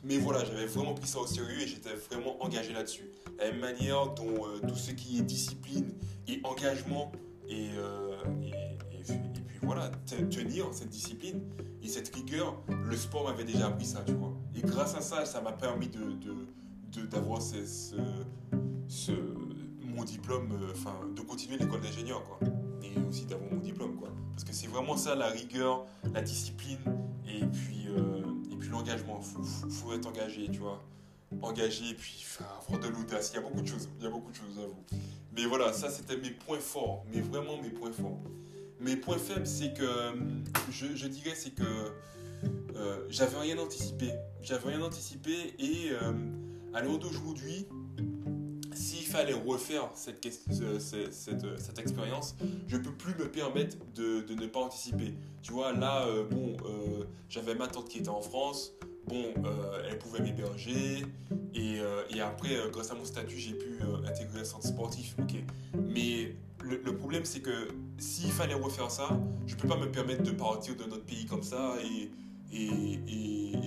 [0.02, 3.10] mais voilà, j'avais vraiment pris ça au sérieux et j'étais vraiment engagé là-dessus.
[3.38, 5.92] La même manière dont euh, tout ce qui est discipline
[6.28, 7.12] et engagement
[7.48, 9.04] et, euh, et,
[9.46, 9.90] puis voilà,
[10.30, 11.40] tenir cette discipline
[11.82, 14.32] et cette rigueur, le sport m'avait déjà appris ça, tu vois.
[14.56, 17.66] Et grâce à ça, ça m'a permis d'avoir de, de,
[18.88, 19.12] ce,
[19.82, 22.38] mon diplôme, enfin, de continuer l'école d'ingénieur, quoi.
[22.82, 24.08] Et aussi d'avoir mon diplôme, quoi.
[24.32, 26.78] Parce que c'est vraiment ça, la rigueur, la discipline
[27.26, 27.88] et puis,
[28.70, 29.20] l'engagement.
[29.66, 30.82] Il faut, être engagé, tu vois.
[31.42, 32.24] Engagé et puis
[32.62, 33.32] avoir de l'audace.
[33.32, 34.84] Il y a beaucoup de choses, il y a beaucoup de choses à vous.
[35.36, 38.20] Mais voilà, ça c'était mes points forts, mais vraiment mes points forts.
[38.80, 40.12] Mes points faibles, c'est que,
[40.70, 41.62] je, dirais, c'est que
[42.76, 44.12] euh, j'avais rien anticipé.
[44.42, 46.12] J'avais rien anticipé et euh,
[46.74, 47.66] à l'heure d'aujourd'hui,
[49.14, 50.26] fallait refaire cette,
[50.80, 52.34] cette, cette, expérience,
[52.66, 55.14] je peux plus me permettre de, ne pas anticiper.
[55.40, 58.72] Tu vois, là, euh, bon, euh, j'avais ma tante qui était en France,
[59.06, 61.06] bon, euh, elle pouvait m'héberger,
[61.54, 61.80] et,
[62.20, 65.34] après, grâce à mon statut, j'ai pu intégrer un centre sportif, ok.
[65.74, 69.08] Mais le, problème, c'est que s'il fallait refaire ça,
[69.46, 72.10] je peux pas me permettre de partir de notre pays comme ça et,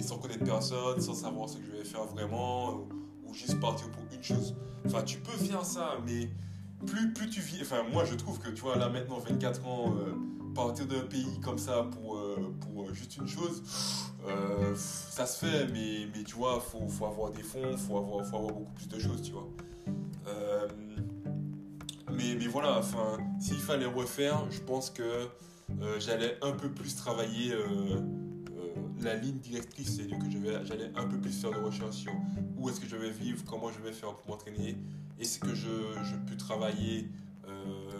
[0.01, 2.87] sans connaître personne, sans savoir ce que je vais faire vraiment
[3.33, 4.55] juste partir pour une chose.
[4.85, 6.29] Enfin, tu peux faire ça, mais
[6.85, 7.61] plus, plus tu vis.
[7.61, 10.13] Enfin, moi, je trouve que, tu vois, là, maintenant, 24 ans, euh,
[10.53, 13.61] partir d'un pays comme ça pour, euh, pour juste une chose,
[14.27, 18.25] euh, ça se fait, mais, mais tu vois, faut, faut avoir des fonds, faut avoir,
[18.25, 19.47] faut avoir beaucoup plus de choses, tu vois.
[22.11, 25.27] mais, mais voilà, enfin, s'il fallait refaire, je pense que
[25.99, 27.53] j'allais un peu plus travailler
[29.01, 30.29] la ligne directrice, c'est que
[30.65, 32.13] j'allais un peu plus faire de recherche sur
[32.57, 34.77] où est-ce que je vais vivre, comment je vais faire pour m'entraîner.
[35.19, 35.69] Est-ce que je,
[36.03, 37.09] je, peux travailler
[37.47, 37.91] euh,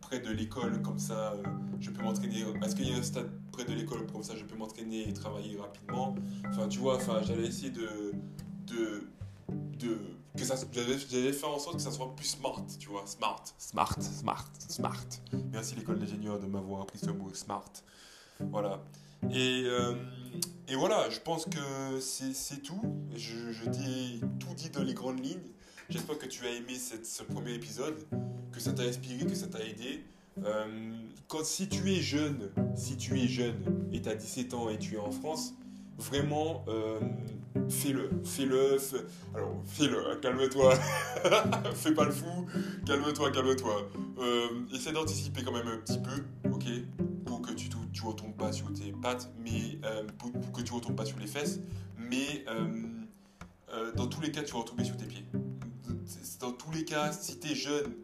[0.00, 1.42] près de l'école, comme ça euh,
[1.80, 2.44] je peux m'entraîner.
[2.64, 5.12] Est-ce qu'il y a un stade près de l'école, comme ça je peux m'entraîner et
[5.12, 6.14] travailler rapidement
[6.48, 8.12] Enfin, tu vois, enfin, j'allais essayer de,
[8.66, 9.08] de,
[9.78, 9.98] de
[10.36, 10.54] que ça,
[11.10, 15.06] j'avais fait en sorte que ça soit plus smart, tu vois, smart, smart, smart, smart.
[15.50, 17.64] Merci l'école d'ingénieur de m'avoir appris ce mot smart.
[18.38, 18.82] Voilà.
[19.30, 19.94] Et, euh,
[20.68, 22.80] et voilà, je pense que c'est tout.
[23.16, 25.40] Je, t'ai tout dit dans les grandes lignes.
[25.88, 27.94] J'espère que tu as aimé ce premier épisode,
[28.52, 30.02] que ça t'a inspiré, que ça t'a aidé.
[30.44, 30.66] Euh,
[31.28, 34.78] quand, si tu es jeune, si tu es jeune et tu as 17 ans et
[34.78, 35.54] tu es en France,
[35.98, 36.98] vraiment, euh,
[37.68, 38.10] fais-le.
[38.24, 38.78] Fais-le.
[39.34, 40.74] alors, fais-le, hein, calme-toi.
[41.74, 42.46] Fais pas le fou.
[42.84, 43.88] Calme-toi, calme-toi.
[44.18, 46.64] Euh, essaie d'anticiper quand même un petit peu, ok?
[47.96, 49.80] Tu, retombes pas sur tes pattes, mais
[50.18, 51.60] pour, que tu retombes pas sur les fesses.
[51.98, 52.44] Mais
[53.96, 55.26] dans tous les cas, tu vas retomber sur tes pieds
[56.40, 57.94] dans tous les cas, si tu es jeune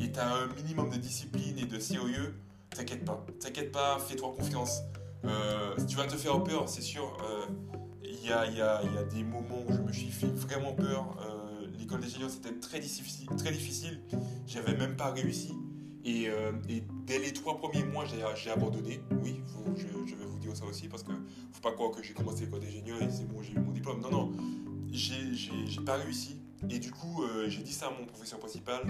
[0.00, 2.34] et tu as un minimum de discipline et de sérieux,
[2.70, 3.24] t'inquiète pas.
[3.40, 4.82] T'inquiète pas, fais-toi confiance.
[5.24, 7.16] Euh, tu vas te faire peur, c'est sûr.
[8.02, 10.26] Il euh, y, a, y, a, y, a, des moments où je me suis fait
[10.26, 11.16] vraiment peur.
[11.20, 13.28] Euh, l'école d'ingénieur, c'était très difficile.
[13.36, 14.00] Très difficile.
[14.46, 15.52] J'avais même pas réussi.
[16.04, 16.24] Et,
[16.68, 19.00] et, dès les trois premiers mois, j'ai abandonné.
[19.22, 19.42] Oui,
[19.76, 21.12] je, vais vous dire ça aussi parce que
[21.52, 24.00] faut pas croire que j'ai commencé l'école d'ingénieur et c'est bon, j'ai eu mon diplôme.
[24.00, 24.32] Non, non,
[24.90, 26.36] j'ai pas réussi.
[26.70, 28.82] Et du coup, euh, j'ai dit ça à mon professeur principal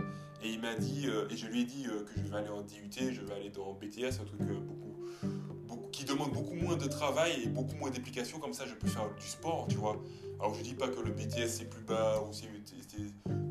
[0.42, 2.50] et il m'a dit, euh, et je lui ai dit euh, que je vais aller
[2.50, 6.86] en DUT, je vais aller dans BTS, un truc beaucoup, qui demande beaucoup moins de
[6.86, 10.02] travail et beaucoup moins d'implication, comme ça je peux faire du sport, tu vois.
[10.38, 12.46] Alors je dis pas que le BTS c'est plus bas ou c'est,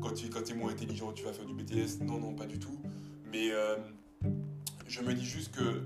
[0.00, 2.78] quand tu es moins intelligent tu vas faire du BTS, non, non, pas du tout.
[3.32, 3.50] Mais
[4.86, 5.82] je me dis juste que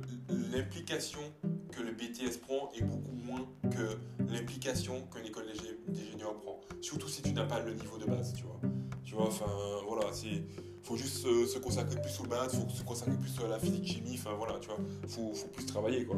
[0.53, 1.21] l'implication
[1.71, 3.99] que le BTS prend est beaucoup moins que
[4.33, 5.45] l'implication que l'école
[5.89, 6.61] d'ingénieur prend.
[6.81, 8.61] Surtout si tu n'as pas le niveau de base, tu vois.
[9.05, 9.47] Tu vois, enfin,
[9.87, 10.43] voilà, c'est
[10.83, 14.15] faut juste se, consacrer plus aux maths, faut se consacrer plus à la physique chimie,
[14.15, 14.79] enfin voilà, tu vois,
[15.09, 16.17] faut, faut plus travailler quoi.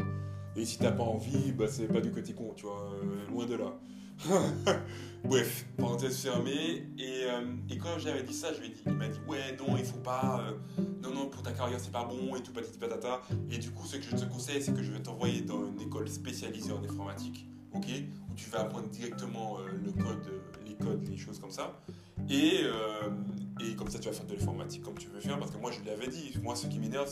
[0.56, 3.46] Et si t'as pas envie, bah c'est pas du côté con, tu vois, euh, loin
[3.46, 3.78] de là.
[5.24, 6.86] Bref, parenthèse fermée.
[6.98, 9.56] Et, euh, et quand j'avais dit ça, je lui ai dit, il m'a dit ouais
[9.58, 12.52] non, il faut pas, euh, non non pour ta carrière c'est pas bon et tout
[12.52, 13.20] patati patata.
[13.50, 15.80] Et du coup, ce que je te conseille, c'est que je vais t'envoyer dans une
[15.80, 17.86] école spécialisée en informatique, ok,
[18.30, 21.80] où tu vas apprendre directement le code, les codes, les choses comme ça.
[22.30, 22.64] Et,
[23.60, 25.38] et comme ça, tu vas faire de l'informatique comme tu veux faire.
[25.38, 27.08] Parce que moi, je lui avais dit, moi, ce qui m'énerve,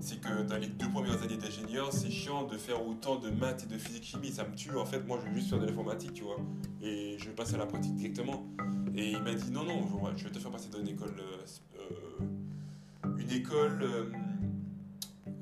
[0.00, 3.64] c'est que dans les deux premières années d'ingénieur, c'est chiant de faire autant de maths
[3.64, 4.30] et de physique chimie.
[4.30, 4.76] Ça me tue.
[4.76, 6.36] En fait, moi, je veux juste faire de l'informatique, tu vois.
[6.82, 8.46] Et je vais passer à la pratique directement.
[8.94, 11.14] Et il m'a dit, non, non, je vais te faire passer dans une école.
[11.18, 11.46] Euh,
[13.18, 13.82] une école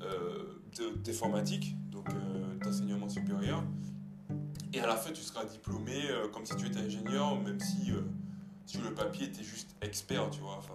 [0.01, 0.61] euh,
[1.03, 2.07] d'informatique, donc
[2.63, 3.63] d'enseignement supérieur.
[4.73, 5.93] Et à la fin, tu seras diplômé
[6.31, 7.91] comme si tu étais ingénieur, même si
[8.65, 10.57] sur le papier, tu es juste expert, tu vois.
[10.57, 10.73] Enfin,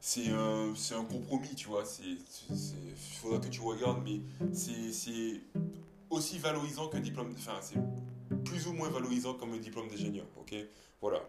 [0.00, 1.84] c'est un, un, compromis, tu vois.
[2.04, 4.20] Il faudra que tu regardes, mais
[4.52, 5.40] c'est
[6.10, 7.34] aussi valorisant qu'un diplôme.
[7.36, 7.78] Enfin, c'est
[8.44, 10.54] plus ou moins valorisant comme diplôme d'ingénieur, ok?
[11.00, 11.20] Voilà.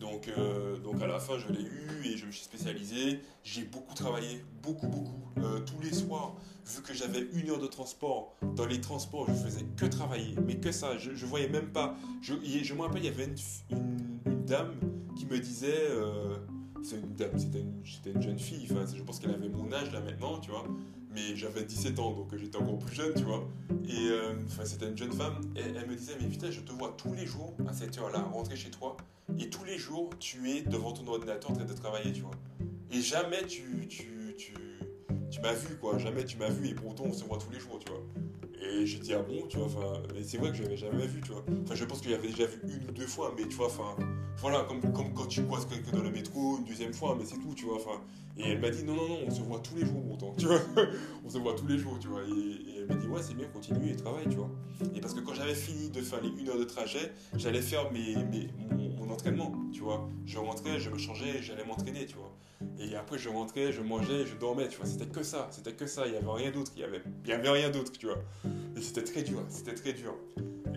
[0.00, 3.20] Donc, euh, donc à la fin, je l'ai eu et je me suis spécialisé.
[3.44, 6.36] J'ai beaucoup travaillé, beaucoup, beaucoup, euh, tous les soirs.
[6.66, 10.56] Vu que j'avais une heure de transport, dans les transports, je faisais que travailler, mais
[10.56, 10.96] que ça.
[10.96, 11.96] Je, je voyais même pas.
[12.22, 13.28] Je, je me rappelle, il y avait
[13.70, 14.74] une dame
[15.18, 15.88] qui me disait.
[15.90, 16.38] Euh,
[16.82, 17.82] c'est une c'était une,
[18.14, 20.64] une, jeune fille, enfin, je pense qu'elle avait mon âge là maintenant, tu vois.
[21.12, 23.48] Mais j'avais 17 ans, donc j'étais encore plus jeune, tu vois.
[23.88, 26.94] Et euh, c'était une jeune femme, et elle me disait Mais putain, je te vois
[26.96, 28.96] tous les jours à cette heure-là, rentrer chez toi,
[29.38, 32.34] et tous les jours, tu es devant ton ordinateur en train de travailler, tu vois.
[32.92, 34.54] Et jamais tu, tu, tu,
[35.30, 35.98] tu m'as vu, quoi.
[35.98, 38.02] Jamais tu m'as vu, et pourtant, on se voit tous les jours, tu vois.
[38.62, 41.20] Et j'ai dit, ah bon, tu vois, enfin, c'est vrai que je l'avais jamais vu,
[41.20, 41.44] tu vois.
[41.64, 43.96] Enfin, je pense que j'avais déjà vu une ou deux fois, mais tu vois, enfin,
[44.40, 47.54] voilà, comme, quand tu croises quelqu'un dans le métro une deuxième fois, mais c'est tout,
[47.54, 47.78] tu vois.
[48.38, 50.46] Et elle m'a dit, non, non, non, on se voit tous les jours, pourtant, tu
[50.46, 50.60] vois.
[51.26, 52.22] on se voit tous les jours, tu vois.
[52.22, 54.50] Et, elle m'a dit, ouais, c'est bien, continue et travaille, tu vois.
[54.94, 57.92] Et parce que quand j'avais fini de faire les une heure de trajet, j'allais faire
[57.92, 58.16] mes,
[58.96, 60.08] mon, entraînement, tu vois.
[60.24, 62.32] Je rentrais, je me changeais, j'allais m'entraîner, tu vois.
[62.78, 64.86] Et après, je rentrais, je mangeais, je dormais, tu vois.
[64.86, 66.06] C'était que ça, c'était que ça.
[66.06, 66.72] Il n'y avait rien d'autre.
[66.76, 68.18] Il n'y avait, avait rien d'autre, tu vois.
[68.76, 70.14] Et c'était très dur, c'était très dur.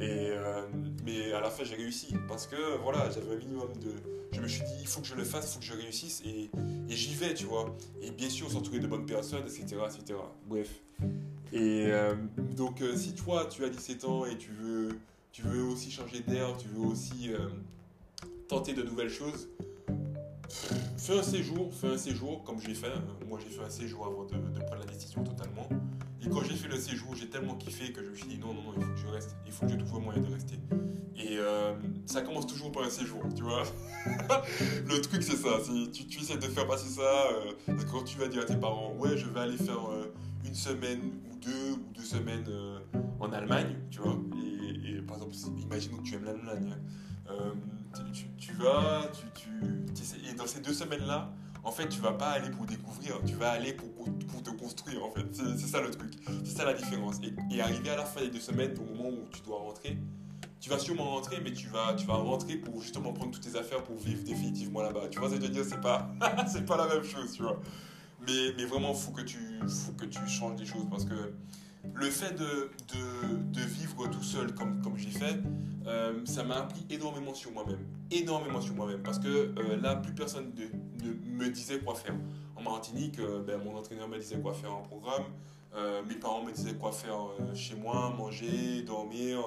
[0.10, 0.68] Euh,
[1.06, 2.16] mais à la fin, j'ai réussi.
[2.28, 3.92] Parce que, voilà, j'avais un minimum de.
[4.32, 6.22] Je me suis dit, il faut que je le fasse, il faut que je réussisse.
[6.26, 6.50] Et,
[6.90, 7.76] et j'y vais, tu vois.
[8.02, 9.78] Et bien sûr, s'entourer de bonnes personnes, etc.
[9.86, 10.20] etc.
[10.48, 10.70] Bref.
[11.52, 12.16] Et euh,
[12.56, 14.90] donc, euh, si toi, tu as 17 ans et tu veux,
[15.32, 17.32] tu veux aussi changer d'air, tu veux aussi
[18.48, 19.50] tenter de nouvelles choses,
[20.50, 22.92] fais un séjour, fais un séjour comme j'ai fait.
[23.28, 25.68] Moi, j'ai fait un séjour avant de, prendre la décision totalement.
[26.22, 28.54] Et quand j'ai fait le séjour, j'ai tellement kiffé que je me suis dit non,
[28.54, 29.36] non, non, il faut que je reste.
[29.46, 30.56] Il faut que je trouve un moyen de rester.
[31.16, 31.74] Et euh,
[32.06, 33.64] ça commence toujours par un séjour, tu vois.
[34.88, 35.60] le truc, c'est ça.
[35.92, 37.28] Tu, essaies de faire passer ça.
[37.32, 40.14] Euh, quand tu vas dire à tes parents, ouais, je vais aller faire euh,
[40.46, 41.00] une semaine
[41.32, 42.46] ou deux ou deux semaines
[43.20, 44.18] en Allemagne, tu vois.
[44.86, 46.74] Et, par exemple, imagine que tu aimes l'Allemagne.
[46.74, 47.32] Hein.
[47.32, 47.54] Euh,
[48.14, 51.32] tu, tu, vas, tu, tu, et dans ces deux semaines-là,
[51.64, 55.04] en fait, tu vas pas aller pour découvrir, tu vas aller pour, pour te construire,
[55.06, 55.26] en fait.
[55.34, 56.12] C'est ça le truc.
[56.44, 57.20] C'est ça la différence.
[57.24, 59.98] Et, et, arriver à la fin des deux semaines, au moment où tu dois rentrer,
[60.60, 63.58] tu vas sûrement rentrer, mais tu vas, tu vas rentrer pour justement prendre toutes tes
[63.58, 65.08] affaires pour vivre définitivement là-bas.
[65.10, 65.66] Tu vois ce que je veux dire?
[65.66, 66.10] C'est pas,
[66.48, 67.60] c'est pas la même chose, tu vois.
[68.26, 71.34] Mais, mais vraiment, faut que tu, faut que tu changes des choses parce que
[71.94, 72.70] le fait de,
[73.56, 75.38] vivre tout seul comme, comme j'ai fait,
[75.86, 77.86] euh, ça m'a appris énormément sur moi-même.
[78.12, 79.02] Énormément sur moi-même.
[79.04, 82.16] Parce que euh, là, plus personne ne, me disait quoi faire.
[82.56, 85.26] En Martinique, euh, ben, mon entraîneur me disait quoi faire en programme.
[86.08, 87.18] mes parents me disaient quoi faire
[87.56, 89.40] chez moi, manger, dormir.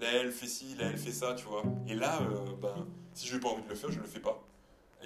[0.00, 1.62] là, elle fait ci, là, elle fait ça, tu vois.
[1.86, 2.20] Et là,
[2.60, 4.42] ben, si je n'ai pas envie de le faire, je ne le fais pas.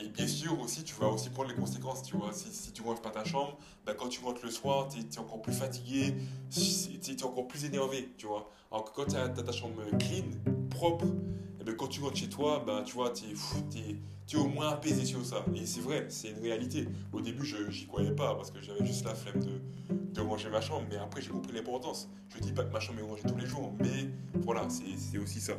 [0.00, 2.32] Et bien sûr aussi, tu vas aussi prendre les conséquences, tu vois.
[2.32, 5.18] Si, si tu rentres pas ta chambre, ben quand tu rentres le soir, tu es,
[5.18, 6.14] encore plus fatigué,
[6.50, 8.48] tu es, encore plus énervé, tu vois.
[8.70, 10.24] Alors que quand tu as, ta chambre clean,
[10.70, 11.06] propre,
[11.60, 15.04] et ben quand tu rentres chez toi, ben tu vois, tu es, au moins apaisé
[15.04, 15.44] sur ça.
[15.56, 16.86] Et c'est vrai, c'est une réalité.
[17.12, 19.60] Au début, je n'y croyais pas parce que j'avais juste la flemme de,
[20.14, 22.08] de ranger ma chambre, mais après, j'ai compris l'importance.
[22.28, 25.40] Je dis pas que ma chambre est rangée tous les jours, mais voilà, c'est aussi
[25.40, 25.54] ça.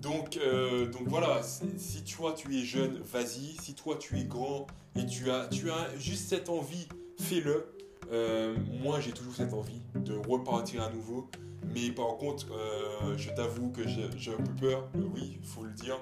[0.00, 3.56] Donc, euh, donc voilà, si toi tu es jeune, vas-y.
[3.60, 7.66] Si toi tu es grand et tu as, tu as juste cette envie, fais-le.
[8.10, 11.28] Euh, moi j'ai toujours cette envie de repartir à nouveau.
[11.74, 15.72] Mais par contre, euh, je t'avoue que j'ai un peu peur, oui, il faut le
[15.72, 15.98] dire.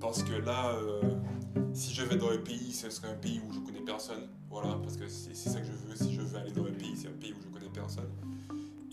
[0.00, 0.76] parce que là,
[1.74, 4.28] si je vais dans un pays, ce serait un pays où je connais personne.
[4.50, 5.94] Voilà, parce que c'est ça que je veux.
[5.94, 8.10] Si je veux aller dans un pays, c'est un pays où je connais personne.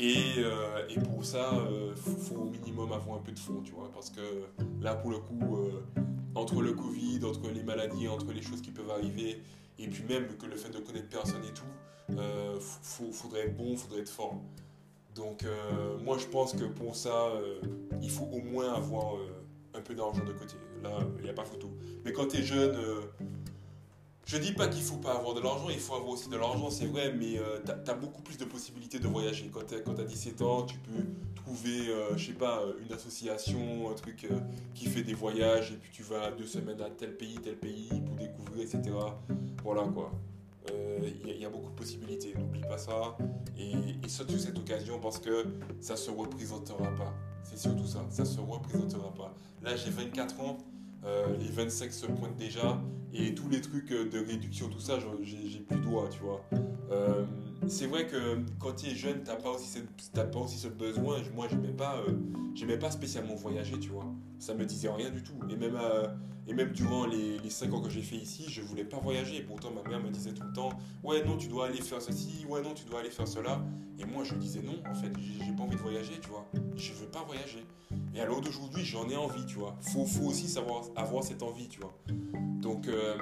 [0.01, 3.73] Euh, et, pour ça, il euh, faut, au minimum avoir un peu de fond, tu
[3.73, 4.21] vois, parce que
[4.81, 5.83] là, pour le coup, euh,
[6.35, 9.41] entre le Covid, entre les maladies, entre les choses qui peuvent arriver,
[9.77, 11.63] et puis même que le fait de connaître personne et tout,
[12.09, 14.35] il faudrait être bon, faudrait être fort.
[15.15, 15.45] Donc
[16.03, 17.31] moi, je pense que pour ça,
[18.01, 19.15] il faut au moins avoir
[19.73, 20.55] un peu d'argent de côté.
[20.83, 21.69] Là, il n'y a pas photo.
[22.03, 22.75] Mais quand tu es jeune
[24.29, 26.69] je dis pas qu'il faut pas avoir de l'argent, il faut avoir aussi de l'argent,
[26.69, 29.49] c'est vrai, mais euh, tu as, beaucoup plus de possibilités de voyager.
[29.51, 33.89] Quand tu as, 17 ans, tu peux trouver, euh, je sais pas, euh, une association,
[33.89, 34.27] un truc
[34.75, 37.89] qui fait des voyages, et puis tu vas deux semaines à tel pays, tel pays
[38.05, 38.83] pour découvrir, etc.
[39.63, 40.11] Voilà quoi.
[41.25, 43.17] Il y, a beaucoup de possibilités, n'oublie pas ça.
[43.57, 43.71] Et,
[44.03, 45.47] et saute sur cette occasion parce que
[45.81, 47.11] ça se représentera pas.
[47.41, 49.33] C'est surtout ça, ça se représentera pas.
[49.63, 50.57] Là, j'ai 24 ans.
[51.05, 52.81] Euh, les 25 se pointent déjà
[53.13, 56.43] et tous les trucs de réduction, tout ça, j'ai plus droit, tu vois.
[56.91, 57.25] Euh,
[57.67, 59.79] c'est vrai que quand tu es jeune, t'as pas aussi
[60.13, 61.17] pas aussi ce besoin.
[61.35, 62.03] Moi, j'aimais pas,
[62.55, 64.05] j'aimais pas spécialement voyager, tu vois.
[64.39, 65.33] Ça me disait rien du tout.
[65.49, 65.77] Et même,
[66.47, 69.41] et même durant les, les 5 ans que j'ai fait ici, je voulais pas voyager.
[69.41, 70.69] Pourtant, ma mère me disait tout le temps,
[71.03, 73.61] ouais, non, tu dois aller faire ceci, ouais, non, tu dois aller faire cela.
[73.99, 76.47] Et moi, je disais non, en fait, j'ai pas envie de voyager, tu vois.
[76.75, 77.63] Je veux pas voyager.
[78.15, 79.75] Et à l'heure d'aujourd'hui, j'en ai envie, tu vois.
[79.81, 81.93] Faut, faut aussi savoir avoir cette envie, tu vois.
[82.61, 83.15] Donc, euh,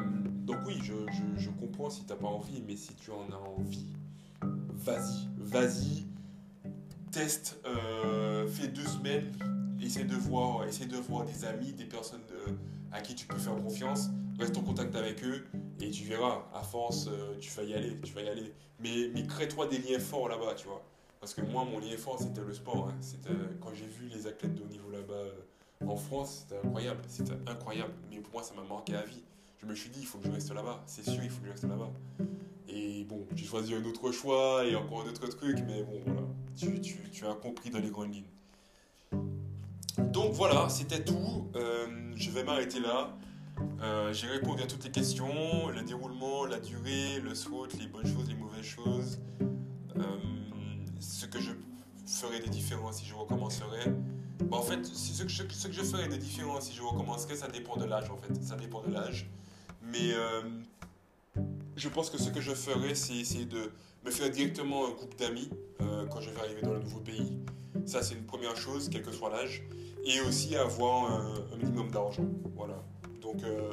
[0.45, 0.93] donc oui, je,
[1.37, 3.87] je, comprends si t'as pas envie, mais si tu en as envie,
[4.77, 6.05] vas-y, vas-y,
[7.11, 9.31] teste, euh, fais deux semaines,
[9.81, 12.51] essaie de voir, essaie de voir des amis, des personnes euh,
[12.91, 14.09] à qui tu peux faire confiance,
[14.39, 15.45] reste en contact avec eux
[15.81, 16.47] et tu verras.
[16.53, 17.09] À force,
[17.39, 18.53] tu vas y aller, tu vas y aller.
[18.79, 20.83] Mais, mais crée-toi des liens forts là-bas, tu vois.
[21.19, 22.89] Parce que moi, mon lien fort, c'était le sport.
[22.89, 22.95] Hein.
[23.01, 27.01] C'était, quand j'ai vu les athlètes de haut niveau là-bas euh, en France, c'était incroyable.
[27.07, 27.93] C'était incroyable.
[28.09, 29.23] Mais pour moi, ça m'a marqué à vie.
[29.59, 30.83] Je me suis dit, il faut que je reste là-bas.
[30.85, 31.91] C'est sûr, il faut que je reste là-bas.
[32.69, 35.57] Et bon, j'ai choisi un autre choix et encore un autre truc.
[35.67, 36.21] Mais bon, voilà.
[36.55, 38.23] Tu, as compris dans les grandes lignes.
[40.11, 41.49] Donc voilà, c'était tout.
[41.55, 43.15] Euh, je vais m'arrêter là.
[43.81, 48.05] Euh, j'ai répondu à toutes les questions, le déroulement, la durée, le SWOT, les bonnes
[48.05, 49.19] choses, les mauvaises choses
[50.99, 51.51] ce que je
[52.05, 53.93] ferais de différent si je recommencerais.
[54.51, 57.47] en fait, ce que, je, ce que je ferais de différent si je recommencerais, ça
[57.47, 58.33] dépend de l'âge en fait.
[58.43, 59.29] Ça dépend de l'âge.
[59.81, 60.41] Mais euh,
[61.77, 63.71] je pense que ce que je ferais, c'est essayer de
[64.03, 65.49] me faire directement un groupe d'amis
[65.81, 67.37] euh, quand je vais arriver dans le nouveau pays.
[67.85, 69.63] Ça, c'est une première chose, quel que soit l'âge.
[70.03, 72.25] Et aussi avoir un, minimum d'argent.
[72.55, 72.83] Voilà.
[73.21, 73.71] Donc, euh,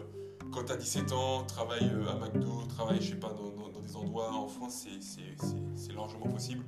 [0.52, 4.32] quand tu as 17 ans, travaille à McDo, travaille, je sais pas, dans, des endroits
[4.32, 6.64] en France, c'est largement possible.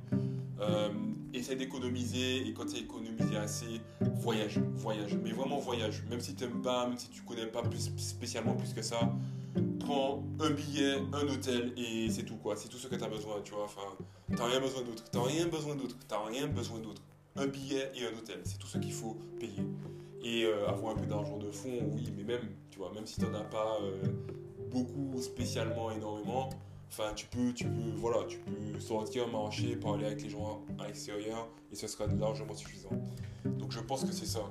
[0.59, 0.89] Euh,
[1.33, 6.03] essaie d'économiser et quand tu as économisé assez, voyage, voyage, mais vraiment voyage.
[6.09, 7.63] Même si tu n'aimes pas, même si tu connais pas
[7.97, 8.99] spécialement plus que ça,
[9.79, 12.55] prends un billet, un hôtel et c'est tout quoi.
[12.55, 13.65] C'est tout ce que tu as besoin, tu vois.
[13.65, 13.81] Enfin,
[14.35, 15.03] t'as rien besoin d'autre.
[15.11, 15.95] T'as rien besoin d'autre.
[16.07, 17.01] T'as rien besoin d'autre.
[17.35, 19.63] Un billet et un hôtel, c'est tout ce qu'il faut payer.
[20.23, 23.19] Et euh, avoir un peu d'argent de fond, oui, mais même, tu vois, même si
[23.19, 24.01] tu n'en as pas euh,
[24.71, 26.49] beaucoup spécialement énormément,
[26.89, 30.87] Enfin, tu peux, tu peux, voilà, tu peux sortir, marcher, parler avec les gens à
[30.87, 32.89] l'extérieur et ce sera largement suffisant.
[33.45, 34.41] Donc je pense que c'est ça.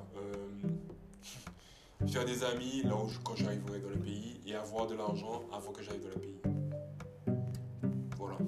[2.09, 5.73] Faire des amis là où quand j'arriverai dans le pays et avoir de l'argent avant
[5.73, 6.39] que j'arrive dans le pays.
[8.17, 8.39] Voilà.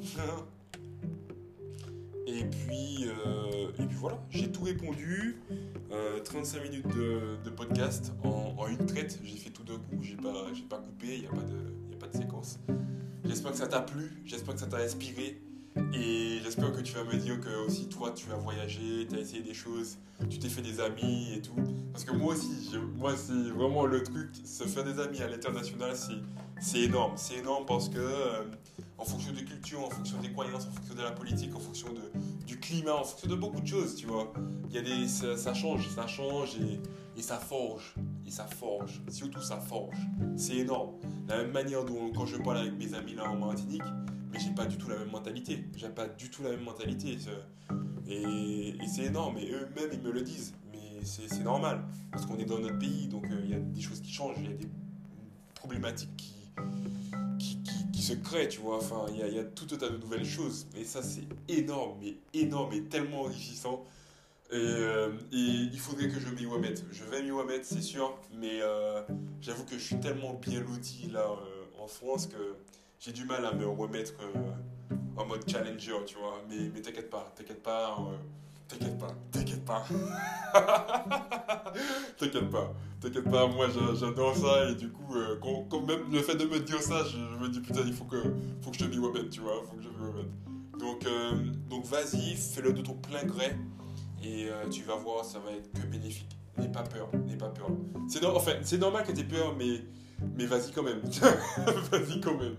[2.27, 5.37] et puis, euh, et puis voilà, j'ai tout répondu.
[6.25, 6.89] 35 euh, minutes
[7.45, 9.19] de, podcast en, une traite.
[9.25, 12.17] J'ai fait tout d'un coup, j'ai pas, pas coupé, il n'y a, a pas de
[12.17, 12.61] séquence.
[13.25, 15.43] J'espère que ça t'a plu, j'espère que ça t'a inspiré.
[15.93, 19.21] Et j'espère que tu vas me dire que aussi toi tu as voyagé, tu as
[19.21, 19.99] essayé des choses,
[20.29, 21.55] tu t'es fait des amis et tout.
[21.93, 25.95] Parce que moi aussi, moi c'est vraiment le truc, se faire des amis à l'international,
[26.61, 27.13] c'est énorme.
[27.17, 28.45] C'est énorme parce que euh,
[28.99, 31.89] en fonction des cultures, en fonction des croyances, en fonction de la politique, en fonction
[31.93, 34.33] de, du climat, en fonction de beaucoup de choses, tu vois.
[34.71, 36.81] Y a des, ça, change, ça change et,
[37.17, 37.95] et, ça forge.
[38.27, 39.01] Et ça forge.
[39.09, 39.97] Surtout ça forge.
[40.37, 40.95] C'est énorme.
[41.29, 43.83] La même manière dont quand je parle avec mes amis là en Martinique,
[44.31, 45.65] mais j'ai pas du tout la même mentalité.
[45.77, 47.17] J'ai pas du tout la même mentalité.
[48.09, 49.39] Et, c'est énorme.
[49.39, 50.55] Et eux-mêmes, ils me le disent.
[50.73, 51.85] Mais c'est normal.
[52.11, 54.37] Parce qu'on est dans notre pays, donc euh, il y a des choses qui changent.
[54.39, 54.69] Il y a des
[55.55, 56.35] problématiques
[57.93, 58.79] qui se crée, tu vois.
[58.79, 60.67] Enfin, il y, a tout un tas de nouvelles choses.
[60.77, 63.85] Et ça, c'est énorme, mais énorme et tellement enrichissant.
[64.51, 66.85] Et, euh, il faudrait que je m'y remette.
[66.91, 68.19] Je vais m'y remettre, c'est sûr.
[68.39, 69.03] Mais euh,
[69.41, 71.27] j'avoue que je suis tellement bien loti là
[71.81, 72.57] en France que
[72.99, 74.15] j'ai du mal à me remettre
[75.17, 76.43] en mode challenger, tu vois.
[76.49, 77.97] Mais, mais t'inquiète pas, t'inquiète pas.
[78.69, 79.83] T'inquiète pas, t'inquiète pas.
[82.19, 83.67] t'inquiète pas, t'inquiète pas, moi
[83.99, 87.17] j'adore ça et du coup, euh, quand, même le fait de me dire ça, je,
[87.43, 88.23] me dis putain, il faut que,
[88.61, 90.31] faut que je m'y remette, tu vois, faut que je remette.
[90.79, 91.33] Donc, euh,
[91.71, 93.57] donc vas-y, fais-le de ton plein gré
[94.23, 96.37] et euh, tu vas voir, ça va être que bénéfique.
[96.59, 97.69] N'aie pas peur, n'aie pas peur.
[98.07, 99.81] C'est enfin, normal que tu aies peur, mais,
[100.37, 101.01] mais vas-y quand même.
[101.91, 102.57] vas-y quand même.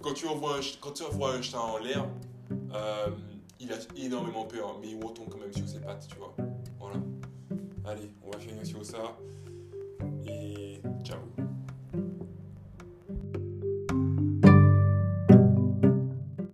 [0.00, 2.06] quand tu envoies, un chat en l'air,
[3.60, 6.34] il a énormément peur, mais il retourne quand même sur ses pattes, tu vois.
[6.78, 6.96] Voilà.
[7.86, 9.16] Allez, on va finir sur ça.
[10.26, 11.35] Et ciao.